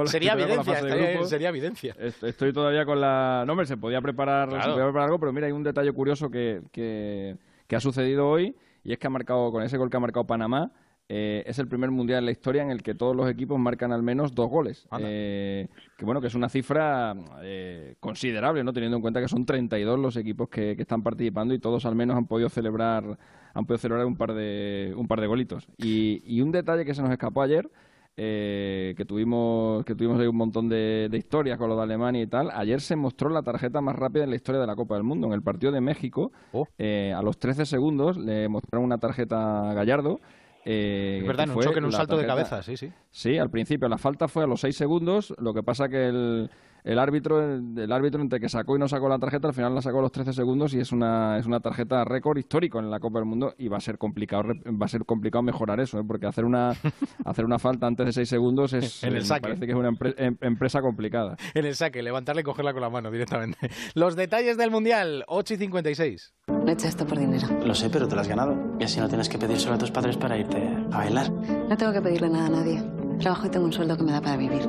sería, 0.06 0.34
evidencia, 0.34 1.24
sería 1.24 1.48
evidencia. 1.48 1.96
Estoy, 1.98 2.52
todavía 2.52 2.84
con 2.84 3.00
la. 3.00 3.44
No, 3.46 3.52
hombre, 3.52 3.66
se 3.66 3.76
podía 3.76 4.00
preparar, 4.00 4.50
se 4.50 4.70
podía 4.70 4.84
preparar 4.84 5.06
algo, 5.06 5.18
pero 5.18 5.32
mira, 5.32 5.46
hay 5.46 5.52
un 5.52 5.62
detalle 5.64 5.92
curioso 5.92 6.30
que, 6.30 6.60
que, 6.70 7.36
que 7.66 7.76
ha 7.76 7.80
sucedido 7.80 8.28
hoy 8.28 8.54
y 8.84 8.92
es 8.92 8.98
que 8.98 9.06
ha 9.06 9.10
marcado, 9.10 9.50
con 9.52 9.62
ese 9.62 9.76
gol 9.76 9.90
que 9.90 9.96
ha 9.96 10.00
marcado 10.00 10.26
Panamá, 10.26 10.72
eh, 11.08 11.42
es 11.46 11.58
el 11.58 11.68
primer 11.68 11.90
mundial 11.90 12.20
en 12.20 12.24
la 12.26 12.30
historia 12.30 12.62
en 12.62 12.70
el 12.70 12.82
que 12.82 12.94
todos 12.94 13.14
los 13.14 13.28
equipos 13.28 13.58
marcan 13.58 13.92
al 13.92 14.02
menos 14.02 14.34
dos 14.34 14.48
goles. 14.48 14.86
Eh, 14.98 15.68
que 15.98 16.04
bueno, 16.04 16.20
que 16.20 16.28
es 16.28 16.34
una 16.34 16.48
cifra 16.48 17.14
eh, 17.42 17.96
considerable, 18.00 18.64
¿no? 18.64 18.72
Teniendo 18.72 18.96
en 18.96 19.02
cuenta 19.02 19.20
que 19.20 19.28
son 19.28 19.44
32 19.44 19.98
los 19.98 20.16
equipos 20.16 20.48
que, 20.48 20.72
están 20.72 21.02
participando 21.02 21.52
y 21.52 21.58
todos 21.58 21.84
al 21.84 21.94
menos 21.94 22.16
han 22.16 22.26
podido 22.26 22.48
celebrar, 22.48 23.18
han 23.52 23.66
podido 23.66 23.78
celebrar 23.78 24.06
un 24.06 24.16
par 24.16 24.32
de, 24.32 24.94
un 24.96 25.06
par 25.06 25.20
de 25.20 25.26
golitos. 25.26 25.68
Y, 25.76 26.22
y 26.24 26.40
un 26.40 26.50
detalle 26.50 26.84
que 26.84 26.94
se 26.94 27.02
nos 27.02 27.10
escapó 27.10 27.42
ayer. 27.42 27.70
Que 28.14 29.04
tuvimos 29.06 29.84
que 29.84 29.94
tuvimos 29.94 30.20
ahí 30.20 30.26
un 30.26 30.36
montón 30.36 30.68
de, 30.68 31.08
historias 31.12 31.58
con 31.58 31.68
lo 31.68 31.76
de 31.76 31.82
Alemania 31.82 32.22
y 32.22 32.26
tal. 32.26 32.50
Ayer 32.52 32.80
se 32.80 32.96
mostró 32.96 33.30
la 33.30 33.42
tarjeta 33.42 33.80
más 33.80 33.96
rápida 33.96 34.24
en 34.24 34.30
la 34.30 34.36
historia 34.36 34.60
de 34.60 34.66
la 34.66 34.76
Copa 34.76 34.94
del 34.94 35.04
Mundo. 35.04 35.26
En 35.28 35.32
el 35.32 35.42
partido 35.42 35.72
de 35.72 35.80
México, 35.80 36.32
oh. 36.52 36.66
a 36.78 37.22
los 37.22 37.38
13 37.38 37.66
segundos 37.66 38.16
le 38.16 38.48
mostraron 38.48 38.84
una 38.84 38.98
tarjeta 38.98 39.70
a 39.70 39.74
Gallardo 39.74 40.20
eh, 40.64 41.18
es 41.20 41.26
verdad, 41.26 41.44
en 41.44 41.56
un 41.56 41.62
choque, 41.62 41.78
en 41.78 41.84
un 41.86 41.92
salto 41.92 42.16
de 42.16 42.26
cabeza, 42.26 42.62
sí, 42.62 42.76
sí. 42.76 42.92
Sí, 43.10 43.36
al 43.38 43.50
principio 43.50 43.88
la 43.88 43.98
falta 43.98 44.28
fue 44.28 44.44
a 44.44 44.46
los 44.46 44.60
seis 44.60 44.76
segundos, 44.76 45.34
lo 45.38 45.52
que 45.52 45.62
pasa 45.62 45.88
que 45.88 46.06
el, 46.06 46.50
el 46.84 46.98
árbitro, 46.98 47.40
el, 47.42 47.92
árbitro 47.92 48.20
entre 48.20 48.40
que 48.40 48.48
sacó 48.48 48.76
y 48.76 48.78
no 48.78 48.88
sacó 48.88 49.08
la 49.08 49.18
tarjeta, 49.18 49.48
al 49.48 49.54
final 49.54 49.74
la 49.74 49.82
sacó 49.82 50.00
a 50.00 50.02
los 50.02 50.12
13 50.12 50.32
segundos 50.32 50.74
y 50.74 50.80
es 50.80 50.90
una, 50.90 51.38
es 51.38 51.46
una 51.46 51.60
tarjeta 51.60 52.04
récord 52.04 52.38
histórico 52.38 52.80
en 52.80 52.90
la 52.90 52.98
Copa 52.98 53.20
del 53.20 53.26
Mundo 53.26 53.54
y 53.56 53.68
va 53.68 53.76
a 53.76 53.80
ser 53.80 53.98
complicado, 53.98 54.44
va 54.48 54.86
a 54.86 54.88
ser 54.88 55.04
complicado 55.04 55.42
mejorar 55.42 55.78
eso, 55.80 56.00
¿eh? 56.00 56.04
porque 56.06 56.26
hacer 56.26 56.44
una, 56.44 56.70
hacer 57.24 57.44
una 57.44 57.58
falta 57.58 57.86
antes 57.86 58.06
de 58.06 58.12
6 58.12 58.28
segundos 58.28 58.72
es, 58.72 59.02
en 59.04 59.14
el 59.14 59.24
saque. 59.24 59.42
parece 59.42 59.66
que 59.66 59.72
es 59.72 59.78
una 59.78 59.90
em, 60.16 60.36
empresa 60.40 60.80
complicada. 60.80 61.36
En 61.54 61.66
el 61.66 61.74
saque, 61.74 62.02
levantarla 62.02 62.40
y 62.40 62.44
cogerla 62.44 62.72
con 62.72 62.80
la 62.80 62.90
mano 62.90 63.10
directamente. 63.10 63.70
Los 63.94 64.16
detalles 64.16 64.56
del 64.56 64.70
Mundial, 64.70 65.24
8 65.28 65.54
y 65.54 65.56
56. 65.58 66.34
No 66.48 66.68
he 66.68 66.72
hecho 66.72 66.88
esto 66.88 67.06
por 67.06 67.18
dinero. 67.18 67.46
Lo 67.64 67.74
sé, 67.74 67.90
pero 67.90 68.08
te 68.08 68.14
lo 68.14 68.20
has 68.22 68.28
ganado. 68.28 68.56
Y 68.80 68.84
así 68.84 68.98
no 69.00 69.08
tienes 69.08 69.28
que 69.28 69.38
pedir 69.38 69.58
solo 69.58 69.74
a 69.74 69.78
tus 69.78 69.90
padres 69.90 70.16
para 70.16 70.38
irte 70.38 70.56
a 70.90 70.98
bailar. 70.98 71.30
No 71.30 71.76
tengo 71.76 71.92
que 71.92 72.00
pedirle 72.00 72.30
nada 72.30 72.46
a 72.46 72.50
nadie. 72.50 72.82
Trabajo 73.18 73.46
y 73.46 73.50
tengo 73.50 73.66
un 73.66 73.72
sueldo 73.72 73.96
que 73.96 74.02
me 74.02 74.12
da 74.12 74.20
para 74.20 74.36
vivir. 74.36 74.62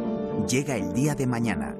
Llega 0.47 0.75
el 0.75 0.93
día 0.93 1.15
de 1.15 1.25
mañana 1.25 1.75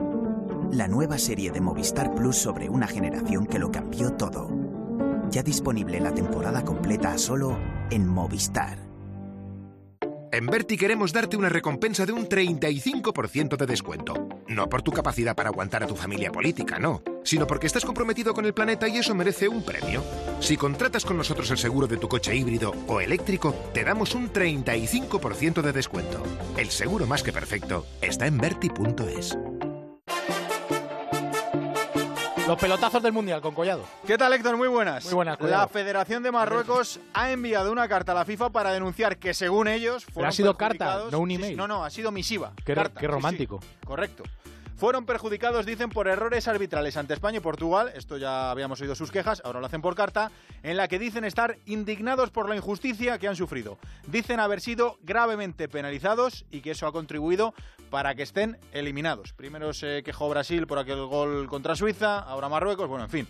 la 0.77 0.87
nueva 0.87 1.17
serie 1.17 1.51
de 1.51 1.61
Movistar 1.61 2.13
Plus 2.15 2.35
sobre 2.35 2.69
una 2.69 2.87
generación 2.87 3.45
que 3.45 3.59
lo 3.59 3.71
cambió 3.71 4.13
todo. 4.13 4.49
Ya 5.29 5.43
disponible 5.43 5.99
la 5.99 6.13
temporada 6.13 6.63
completa 6.63 7.17
solo 7.17 7.57
en 7.91 8.07
Movistar. 8.07 8.79
En 10.31 10.47
Berti 10.47 10.77
queremos 10.77 11.13
darte 11.13 11.37
una 11.37 11.47
recompensa 11.47 12.07
de 12.07 12.11
un 12.11 12.27
35% 12.27 13.55
de 13.55 13.65
descuento. 13.67 14.27
No 14.47 14.67
por 14.67 14.81
tu 14.81 14.91
capacidad 14.91 15.35
para 15.35 15.49
aguantar 15.49 15.83
a 15.83 15.87
tu 15.87 15.95
familia 15.95 16.31
política, 16.31 16.79
no, 16.79 17.03
sino 17.23 17.45
porque 17.45 17.67
estás 17.67 17.85
comprometido 17.85 18.33
con 18.33 18.45
el 18.45 18.55
planeta 18.55 18.87
y 18.87 18.97
eso 18.97 19.13
merece 19.13 19.47
un 19.47 19.63
premio. 19.63 20.03
Si 20.39 20.57
contratas 20.57 21.05
con 21.05 21.17
nosotros 21.17 21.51
el 21.51 21.59
seguro 21.59 21.85
de 21.85 21.97
tu 21.97 22.07
coche 22.07 22.35
híbrido 22.35 22.73
o 22.87 22.99
eléctrico, 22.99 23.53
te 23.75 23.83
damos 23.83 24.15
un 24.15 24.33
35% 24.33 25.61
de 25.61 25.71
descuento. 25.71 26.23
El 26.57 26.71
seguro 26.71 27.05
más 27.05 27.21
que 27.21 27.31
perfecto 27.31 27.85
está 28.01 28.25
en 28.25 28.39
Berti.es. 28.39 29.37
Los 32.47 32.59
pelotazos 32.59 33.01
del 33.01 33.13
Mundial 33.13 33.39
con 33.39 33.55
Collado. 33.55 33.85
¿Qué 34.05 34.17
tal, 34.17 34.33
Héctor? 34.33 34.57
Muy 34.57 34.67
buenas. 34.67 35.05
Muy 35.05 35.13
buenas. 35.13 35.39
La 35.39 35.65
Federación 35.69 36.23
de 36.23 36.31
Marruecos 36.31 36.99
ha 37.13 37.31
enviado 37.31 37.71
una 37.71 37.87
carta 37.87 38.11
a 38.11 38.15
la 38.15 38.25
FIFA 38.25 38.49
para 38.49 38.73
denunciar 38.73 39.17
que, 39.17 39.33
según 39.33 39.69
ellos, 39.69 40.03
fueron 40.05 40.27
ha 40.27 40.31
sido 40.33 40.57
carta, 40.57 41.03
no 41.09 41.19
un 41.19 41.31
email. 41.31 41.55
no, 41.55 41.69
no, 41.69 41.85
ha 41.85 41.89
sido 41.89 42.11
misiva. 42.11 42.51
Qué, 42.65 42.75
romántico. 43.07 43.61
correcto. 43.85 44.23
Fueron 44.83 45.05
perjudicados, 45.05 45.65
dicen, 45.65 45.89
por 45.89 46.09
errores 46.09 46.45
arbitrales 46.49 46.97
ante 46.97 47.13
España 47.13 47.37
y 47.37 47.39
Portugal. 47.39 47.93
Esto 47.95 48.17
ya 48.17 48.51
habíamos 48.51 48.81
oído 48.81 48.95
sus 48.95 49.11
quejas, 49.11 49.41
ahora 49.45 49.61
lo 49.61 49.67
hacen 49.67 49.81
por 49.81 49.95
carta, 49.95 50.29
en 50.61 50.75
la 50.75 50.89
que 50.89 50.99
dicen 50.99 51.23
estar 51.23 51.57
indignados 51.65 52.31
por 52.31 52.49
la 52.49 52.57
injusticia 52.57 53.17
que 53.17 53.29
han 53.29 53.37
sufrido. 53.37 53.77
Dicen 54.07 54.41
haber 54.41 54.59
sido 54.59 54.97
gravemente 55.01 55.69
penalizados 55.69 56.43
y 56.51 56.59
que 56.59 56.71
eso 56.71 56.85
ha 56.85 56.91
contribuido 56.91 57.53
para 57.91 58.13
que 58.13 58.23
estén 58.23 58.59
eliminados. 58.73 59.31
Primero 59.31 59.71
se 59.71 60.03
quejó 60.03 60.27
Brasil 60.27 60.67
por 60.67 60.79
aquel 60.79 61.05
gol 61.05 61.47
contra 61.47 61.77
Suiza, 61.77 62.19
ahora 62.19 62.49
Marruecos, 62.49 62.89
bueno, 62.89 63.05
en 63.05 63.09
fin. 63.09 63.27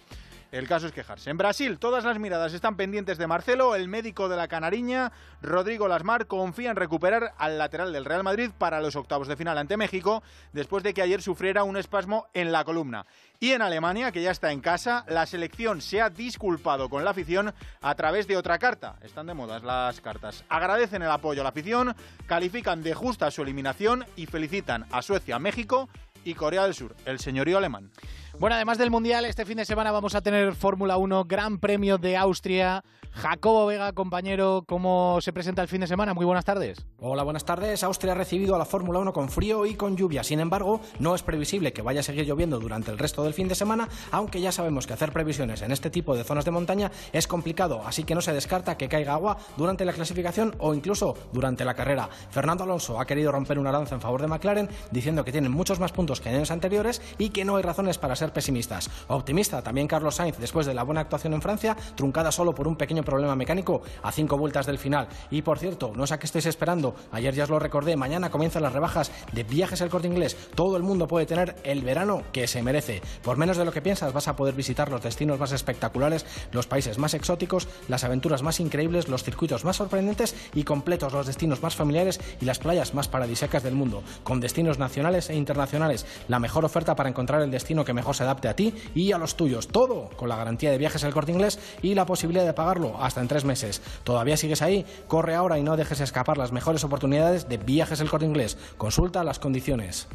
El 0.53 0.67
caso 0.67 0.85
es 0.85 0.93
quejarse. 0.93 1.31
En 1.31 1.39
Brasil, 1.39 1.79
todas 1.79 2.03
las 2.03 2.19
miradas 2.19 2.53
están 2.53 2.77
pendientes 2.77 3.17
de 3.17 3.25
Marcelo. 3.25 3.73
El 3.73 3.87
médico 3.87 4.29
de 4.29 4.37
la 4.37 4.47
Canariña, 4.47 5.11
Rodrigo 5.41 5.87
Lasmar, 5.87 6.27
confía 6.27 6.69
en 6.69 6.75
recuperar 6.75 7.33
al 7.39 7.57
lateral 7.57 7.91
del 7.91 8.05
Real 8.05 8.21
Madrid 8.21 8.51
para 8.55 8.79
los 8.79 8.95
octavos 8.95 9.27
de 9.27 9.35
final 9.35 9.57
ante 9.57 9.77
México, 9.77 10.21
después 10.51 10.83
de 10.83 10.93
que 10.93 11.01
ayer 11.01 11.23
sufriera 11.23 11.63
un 11.63 11.75
espasmo 11.75 12.27
en 12.35 12.51
la 12.51 12.63
columna. 12.65 13.07
Y 13.39 13.53
en 13.53 13.63
Alemania, 13.63 14.11
que 14.11 14.21
ya 14.21 14.29
está 14.29 14.51
en 14.51 14.61
casa, 14.61 15.05
la 15.07 15.25
selección 15.25 15.81
se 15.81 16.01
ha 16.01 16.11
disculpado 16.11 16.87
con 16.87 17.03
la 17.03 17.09
afición 17.09 17.51
a 17.81 17.95
través 17.95 18.27
de 18.27 18.37
otra 18.37 18.59
carta. 18.59 18.97
Están 19.01 19.25
de 19.25 19.33
modas 19.33 19.63
las 19.63 20.01
cartas. 20.01 20.45
Agradecen 20.49 21.01
el 21.01 21.09
apoyo 21.09 21.41
a 21.41 21.45
la 21.45 21.49
afición, 21.49 21.95
califican 22.27 22.83
de 22.83 22.93
justa 22.93 23.31
su 23.31 23.41
eliminación 23.41 24.05
y 24.15 24.27
felicitan 24.27 24.85
a 24.91 25.01
Suecia, 25.01 25.39
México 25.39 25.89
y 26.23 26.33
Corea 26.33 26.63
del 26.63 26.73
Sur, 26.73 26.95
el 27.05 27.19
señorío 27.19 27.57
alemán. 27.57 27.91
Bueno, 28.39 28.55
además 28.55 28.77
del 28.77 28.89
Mundial, 28.89 29.25
este 29.25 29.45
fin 29.45 29.57
de 29.57 29.65
semana 29.65 29.91
vamos 29.91 30.15
a 30.15 30.21
tener 30.21 30.55
Fórmula 30.55 30.97
1, 30.97 31.25
Gran 31.25 31.59
Premio 31.59 31.97
de 31.97 32.17
Austria. 32.17 32.83
Jacobo 33.13 33.67
Vega, 33.67 33.93
compañero, 33.93 34.63
¿cómo 34.67 35.19
se 35.21 35.31
presenta 35.31 35.61
el 35.61 35.67
fin 35.67 35.81
de 35.81 35.87
semana? 35.87 36.15
Muy 36.15 36.25
buenas 36.25 36.45
tardes. 36.45 36.83
Hola, 36.99 37.21
buenas 37.21 37.45
tardes. 37.45 37.83
Austria 37.83 38.13
ha 38.13 38.15
recibido 38.15 38.55
a 38.55 38.57
la 38.57 38.65
Fórmula 38.65 38.99
1 38.99 39.13
con 39.13 39.29
frío 39.29 39.67
y 39.67 39.75
con 39.75 39.95
lluvia. 39.95 40.23
Sin 40.23 40.39
embargo, 40.39 40.81
no 40.97 41.13
es 41.13 41.21
previsible 41.21 41.73
que 41.73 41.83
vaya 41.83 41.99
a 41.99 42.03
seguir 42.03 42.25
lloviendo 42.25 42.59
durante 42.59 42.89
el 42.89 42.97
resto 42.97 43.23
del 43.23 43.35
fin 43.35 43.47
de 43.47 43.53
semana, 43.53 43.87
aunque 44.11 44.41
ya 44.41 44.51
sabemos 44.51 44.87
que 44.87 44.93
hacer 44.93 45.11
previsiones 45.11 45.61
en 45.61 45.71
este 45.71 45.91
tipo 45.91 46.15
de 46.15 46.23
zonas 46.23 46.43
de 46.43 46.51
montaña 46.51 46.91
es 47.11 47.27
complicado, 47.27 47.83
así 47.85 48.03
que 48.03 48.15
no 48.15 48.21
se 48.21 48.33
descarta 48.33 48.77
que 48.77 48.89
caiga 48.89 49.13
agua 49.13 49.37
durante 49.57 49.85
la 49.85 49.93
clasificación 49.93 50.55
o 50.57 50.73
incluso 50.73 51.15
durante 51.31 51.65
la 51.65 51.75
carrera. 51.75 52.09
Fernando 52.31 52.63
Alonso 52.63 52.99
ha 52.99 53.05
querido 53.05 53.31
romper 53.31 53.59
una 53.59 53.71
lanza 53.71 53.93
en 53.93 54.01
favor 54.01 54.21
de 54.21 54.27
McLaren, 54.27 54.69
diciendo 54.91 55.23
que 55.23 55.31
tienen 55.31 55.51
muchos 55.51 55.79
más 55.79 55.91
puntos 55.91 56.19
que 56.19 56.29
en 56.29 56.35
años 56.35 56.51
anteriores 56.51 57.01
y 57.19 57.29
que 57.29 57.45
no 57.45 57.57
hay 57.57 57.63
razones 57.63 57.99
para 57.99 58.15
ser 58.15 58.33
pesimistas. 58.33 58.89
Optimista 59.07 59.61
también 59.61 59.87
Carlos 59.87 60.15
Sainz 60.15 60.39
después 60.39 60.65
de 60.65 60.73
la 60.73 60.83
buena 60.83 61.01
actuación 61.01 61.33
en 61.33 61.41
Francia, 61.41 61.77
truncada 61.95 62.31
solo 62.31 62.55
por 62.55 62.67
un 62.67 62.75
pequeño 62.75 63.02
problema 63.03 63.35
mecánico 63.35 63.81
a 64.01 64.11
cinco 64.11 64.37
vueltas 64.37 64.65
del 64.65 64.77
final. 64.77 65.07
Y 65.31 65.41
por 65.41 65.59
cierto, 65.59 65.93
no 65.95 66.07
sé 66.07 66.13
a 66.13 66.19
qué 66.19 66.25
estáis 66.25 66.45
esperando, 66.45 66.95
ayer 67.11 67.33
ya 67.33 67.43
os 67.43 67.49
lo 67.49 67.59
recordé, 67.59 67.95
mañana 67.95 68.29
comienzan 68.29 68.63
las 68.63 68.73
rebajas 68.73 69.11
de 69.31 69.43
viajes 69.43 69.81
al 69.81 69.89
corte 69.89 70.07
inglés. 70.07 70.35
Todo 70.55 70.77
el 70.77 70.83
mundo 70.83 71.07
puede 71.07 71.25
tener 71.25 71.55
el 71.63 71.81
verano 71.81 72.23
que 72.31 72.47
se 72.47 72.63
merece. 72.63 73.01
Por 73.23 73.37
menos 73.37 73.57
de 73.57 73.65
lo 73.65 73.71
que 73.71 73.81
piensas 73.81 74.13
vas 74.13 74.27
a 74.27 74.35
poder 74.35 74.55
visitar 74.55 74.89
los 74.89 75.01
destinos 75.03 75.39
más 75.39 75.51
espectaculares, 75.51 76.25
los 76.51 76.67
países 76.67 76.97
más 76.97 77.13
exóticos, 77.13 77.67
las 77.87 78.03
aventuras 78.03 78.43
más 78.43 78.59
increíbles, 78.59 79.07
los 79.07 79.23
circuitos 79.23 79.65
más 79.65 79.77
sorprendentes 79.77 80.35
y 80.53 80.63
completos, 80.63 81.13
los 81.13 81.27
destinos 81.27 81.61
más 81.61 81.75
familiares 81.75 82.19
y 82.41 82.45
las 82.45 82.59
playas 82.59 82.93
más 82.93 83.07
paradisíacas 83.07 83.63
del 83.63 83.75
mundo, 83.75 84.03
con 84.23 84.39
destinos 84.39 84.79
nacionales 84.79 85.29
e 85.29 85.35
internacionales. 85.35 86.05
La 86.27 86.39
mejor 86.39 86.65
oferta 86.65 86.95
para 86.95 87.09
encontrar 87.09 87.41
el 87.41 87.51
destino 87.51 87.85
que 87.85 87.93
mejor 87.93 88.15
se 88.15 88.23
adapte 88.23 88.47
a 88.47 88.55
ti 88.55 88.73
y 88.95 89.11
a 89.11 89.17
los 89.17 89.35
tuyos. 89.35 89.67
Todo 89.67 90.09
con 90.15 90.29
la 90.29 90.35
garantía 90.35 90.71
de 90.71 90.77
viajes 90.77 91.03
El 91.03 91.13
Corte 91.13 91.31
Inglés 91.31 91.59
y 91.81 91.93
la 91.93 92.05
posibilidad 92.05 92.45
de 92.45 92.53
pagarlo 92.53 92.92
hasta 92.99 93.21
en 93.21 93.27
tres 93.27 93.45
meses. 93.45 93.81
¿Todavía 94.03 94.37
sigues 94.37 94.61
ahí? 94.61 94.85
Corre 95.07 95.35
ahora 95.35 95.57
y 95.57 95.63
no 95.63 95.77
dejes 95.77 95.99
escapar 95.99 96.37
las 96.37 96.51
mejores 96.51 96.83
oportunidades 96.83 97.47
de 97.49 97.57
viajes 97.57 97.99
El 97.99 98.09
Corte 98.09 98.25
Inglés. 98.25 98.57
Consulta 98.77 99.23
las 99.23 99.39
condiciones. 99.39 100.07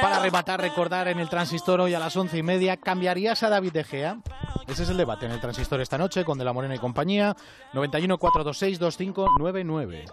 Para 0.00 0.20
rematar, 0.20 0.60
recordar 0.60 1.08
en 1.08 1.18
el 1.18 1.28
transistor 1.28 1.80
hoy 1.80 1.94
a 1.94 1.98
las 1.98 2.16
once 2.16 2.38
y 2.38 2.42
media, 2.42 2.76
¿cambiarías 2.76 3.42
a 3.42 3.48
David 3.48 3.72
De 3.72 3.84
Gea? 3.84 4.18
Ese 4.66 4.84
es 4.84 4.88
el 4.88 4.96
debate 4.96 5.26
en 5.26 5.32
el 5.32 5.40
transistor 5.40 5.80
esta 5.80 5.98
noche 5.98 6.24
con 6.24 6.38
De 6.38 6.44
la 6.44 6.52
Morena 6.52 6.74
y 6.74 6.78
compañía. 6.78 7.36
91 7.72 8.18
426 8.18 8.78
2599 8.78 10.04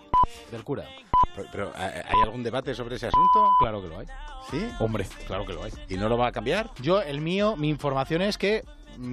del 0.52 0.64
cura. 0.64 0.86
Pero, 1.36 1.48
pero, 1.52 1.72
¿hay 1.76 2.22
algún 2.24 2.44
debate 2.44 2.74
sobre 2.74 2.96
ese 2.96 3.08
asunto? 3.08 3.50
Claro 3.60 3.82
que 3.82 3.88
lo 3.88 4.00
hay. 4.00 4.08
¿Sí? 4.50 4.68
Hombre, 4.80 5.06
claro 5.28 5.46
que 5.46 5.54
lo 5.54 5.64
hay. 5.64 5.72
¿Y 5.88 5.96
no 5.96 6.10
lo 6.10 6.18
va 6.18 6.28
a 6.28 6.32
cambiar? 6.32 6.72
Yo, 6.82 7.02
el 7.02 7.22
mío, 7.22 7.56
mi 7.56 7.70
información 7.70 8.22
es 8.22 8.38
que 8.38 8.66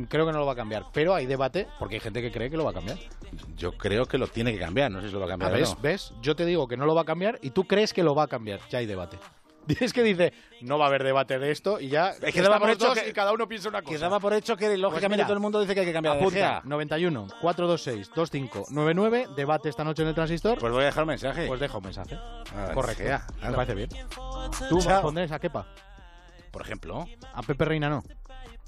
creo 0.08 0.26
que 0.26 0.32
no 0.32 0.38
lo 0.38 0.46
va 0.46 0.52
a 0.52 0.56
cambiar. 0.56 0.84
Pero 0.92 1.14
hay 1.14 1.26
debate 1.26 1.66
porque 1.78 1.96
hay 1.96 2.00
gente 2.00 2.20
que 2.22 2.30
cree 2.32 2.50
que 2.50 2.56
lo 2.56 2.64
va 2.64 2.70
a 2.70 2.74
cambiar. 2.74 2.98
Yo 3.56 3.72
creo 3.72 4.06
que 4.06 4.18
lo 4.18 4.26
tiene 4.26 4.52
que 4.52 4.58
cambiar, 4.58 4.90
no 4.90 5.00
sé 5.00 5.08
si 5.08 5.12
lo 5.12 5.20
va 5.20 5.26
a 5.26 5.28
cambiar. 5.30 5.52
¿ves? 5.52 5.70
o 5.70 5.74
no. 5.74 5.80
¿Ves? 5.82 6.12
Yo 6.22 6.34
te 6.36 6.44
digo 6.44 6.66
que 6.68 6.76
no 6.76 6.86
lo 6.86 6.94
va 6.94 7.02
a 7.02 7.04
cambiar 7.04 7.38
y 7.42 7.50
tú 7.50 7.64
crees 7.64 7.92
que 7.92 8.02
lo 8.02 8.14
va 8.14 8.24
a 8.24 8.28
cambiar. 8.28 8.60
Ya 8.70 8.78
hay 8.78 8.86
debate. 8.86 9.18
Es 9.80 9.92
que 9.92 10.04
dice, 10.04 10.32
no 10.60 10.78
va 10.78 10.84
a 10.84 10.88
haber 10.88 11.02
debate 11.02 11.40
de 11.40 11.50
esto 11.50 11.80
y 11.80 11.88
ya 11.88 12.10
Es 12.22 12.32
que 12.32 12.40
daba 12.40 12.60
por 12.60 12.70
hecho 12.70 12.92
que- 12.94 13.08
y 13.08 13.12
cada 13.12 13.32
uno 13.32 13.48
piensa 13.48 13.68
una 13.68 13.82
cosa. 13.82 13.92
Que 13.94 13.98
daba 13.98 14.20
por 14.20 14.32
hecho 14.32 14.56
que 14.56 14.76
lógicamente 14.76 15.16
mira, 15.16 15.26
todo 15.26 15.34
el 15.34 15.40
mundo 15.40 15.60
dice 15.60 15.74
que 15.74 15.80
hay 15.80 15.86
que 15.86 15.92
cambiar 15.92 16.14
De 16.14 16.20
Apunta, 16.20 16.38
Gea. 16.38 16.62
91 16.64 17.26
426 17.40 18.10
2599 18.14 19.26
debate 19.34 19.68
esta 19.68 19.82
noche 19.82 20.02
en 20.02 20.08
el 20.08 20.14
transistor. 20.14 20.58
Pues 20.60 20.72
voy 20.72 20.82
a 20.82 20.86
dejar 20.86 21.02
un 21.02 21.08
mensaje. 21.08 21.46
Pues 21.48 21.58
deja 21.58 21.78
un 21.78 21.84
mensaje. 21.84 22.16
Ah, 22.54 22.70
Correcto. 22.74 23.02
De 23.02 23.08
Gea. 23.08 23.26
Me 23.42 23.52
parece 23.56 23.74
bien. 23.74 23.88
¿Tú 24.68 24.78
Chao. 24.78 25.02
pondrías 25.02 25.32
a 25.32 25.38
Kepa? 25.40 25.66
Por 26.52 26.62
ejemplo. 26.62 27.04
A 27.34 27.42
Pepe 27.42 27.64
Reina 27.64 27.88
no. 27.88 28.04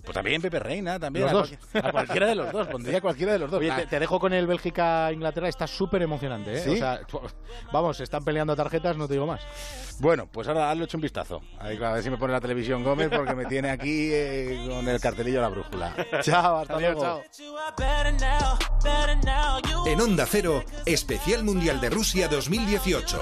Pues 0.05 0.15
también 0.15 0.41
Pepe 0.41 0.59
Reina, 0.59 0.99
también. 0.99 1.27
Los 1.27 1.33
a, 1.33 1.37
dos. 1.37 1.49
cualquier- 1.51 1.87
a 1.87 1.93
cualquiera 1.93 2.27
de 2.29 2.35
los 2.35 2.53
dos, 2.53 2.67
pondría 2.69 3.01
cualquiera 3.01 3.33
de 3.33 3.39
los 3.41 3.51
dos. 3.51 3.61
Oye, 3.61 3.71
Ah, 3.71 3.77
te, 3.77 3.87
te 3.87 4.01
dejo 4.01 4.19
con 4.19 4.33
el 4.33 4.47
Bélgica-Inglaterra, 4.47 5.49
está 5.49 5.67
súper 5.67 6.03
emocionante, 6.03 6.55
¿eh? 6.55 6.63
¿Sí? 6.65 6.71
O 6.71 6.77
sea, 6.77 7.01
vamos, 7.73 7.97
se 7.99 8.05
están 8.05 8.25
peleando 8.25 8.57
tarjetas, 8.57 8.97
no 8.97 9.07
te 9.07 9.15
digo 9.15 9.27
más. 9.27 9.43
Bueno, 10.01 10.29
pues 10.31 10.47
ahora 10.49 10.71
hazle 10.71 10.85
hecho 10.85 10.97
un 10.97 11.03
vistazo. 11.03 11.43
Ahí, 11.59 11.77
a 11.83 11.93
ver 11.93 12.03
si 12.03 12.11
me 12.11 12.17
pone 12.17 12.33
la 12.33 12.41
televisión 12.41 12.83
Gómez 12.85 13.11
porque 13.15 13.35
me 13.35 13.45
tiene 13.47 13.71
aquí 13.71 14.11
eh, 14.13 14.65
con 14.69 14.89
el 14.89 15.01
cartelillo 15.01 15.41
a 15.41 15.43
la 15.43 15.49
brújula. 15.49 15.95
Chao, 16.23 16.59
hasta 16.59 16.75
Adiós, 16.77 16.95
luego. 16.95 17.23
chao. 17.33 18.59
En 19.87 20.01
Onda 20.01 20.25
Cero, 20.27 20.63
Especial 20.87 21.45
Mundial 21.45 21.81
de 21.81 21.91
Rusia 21.91 22.29
2018. 22.29 23.19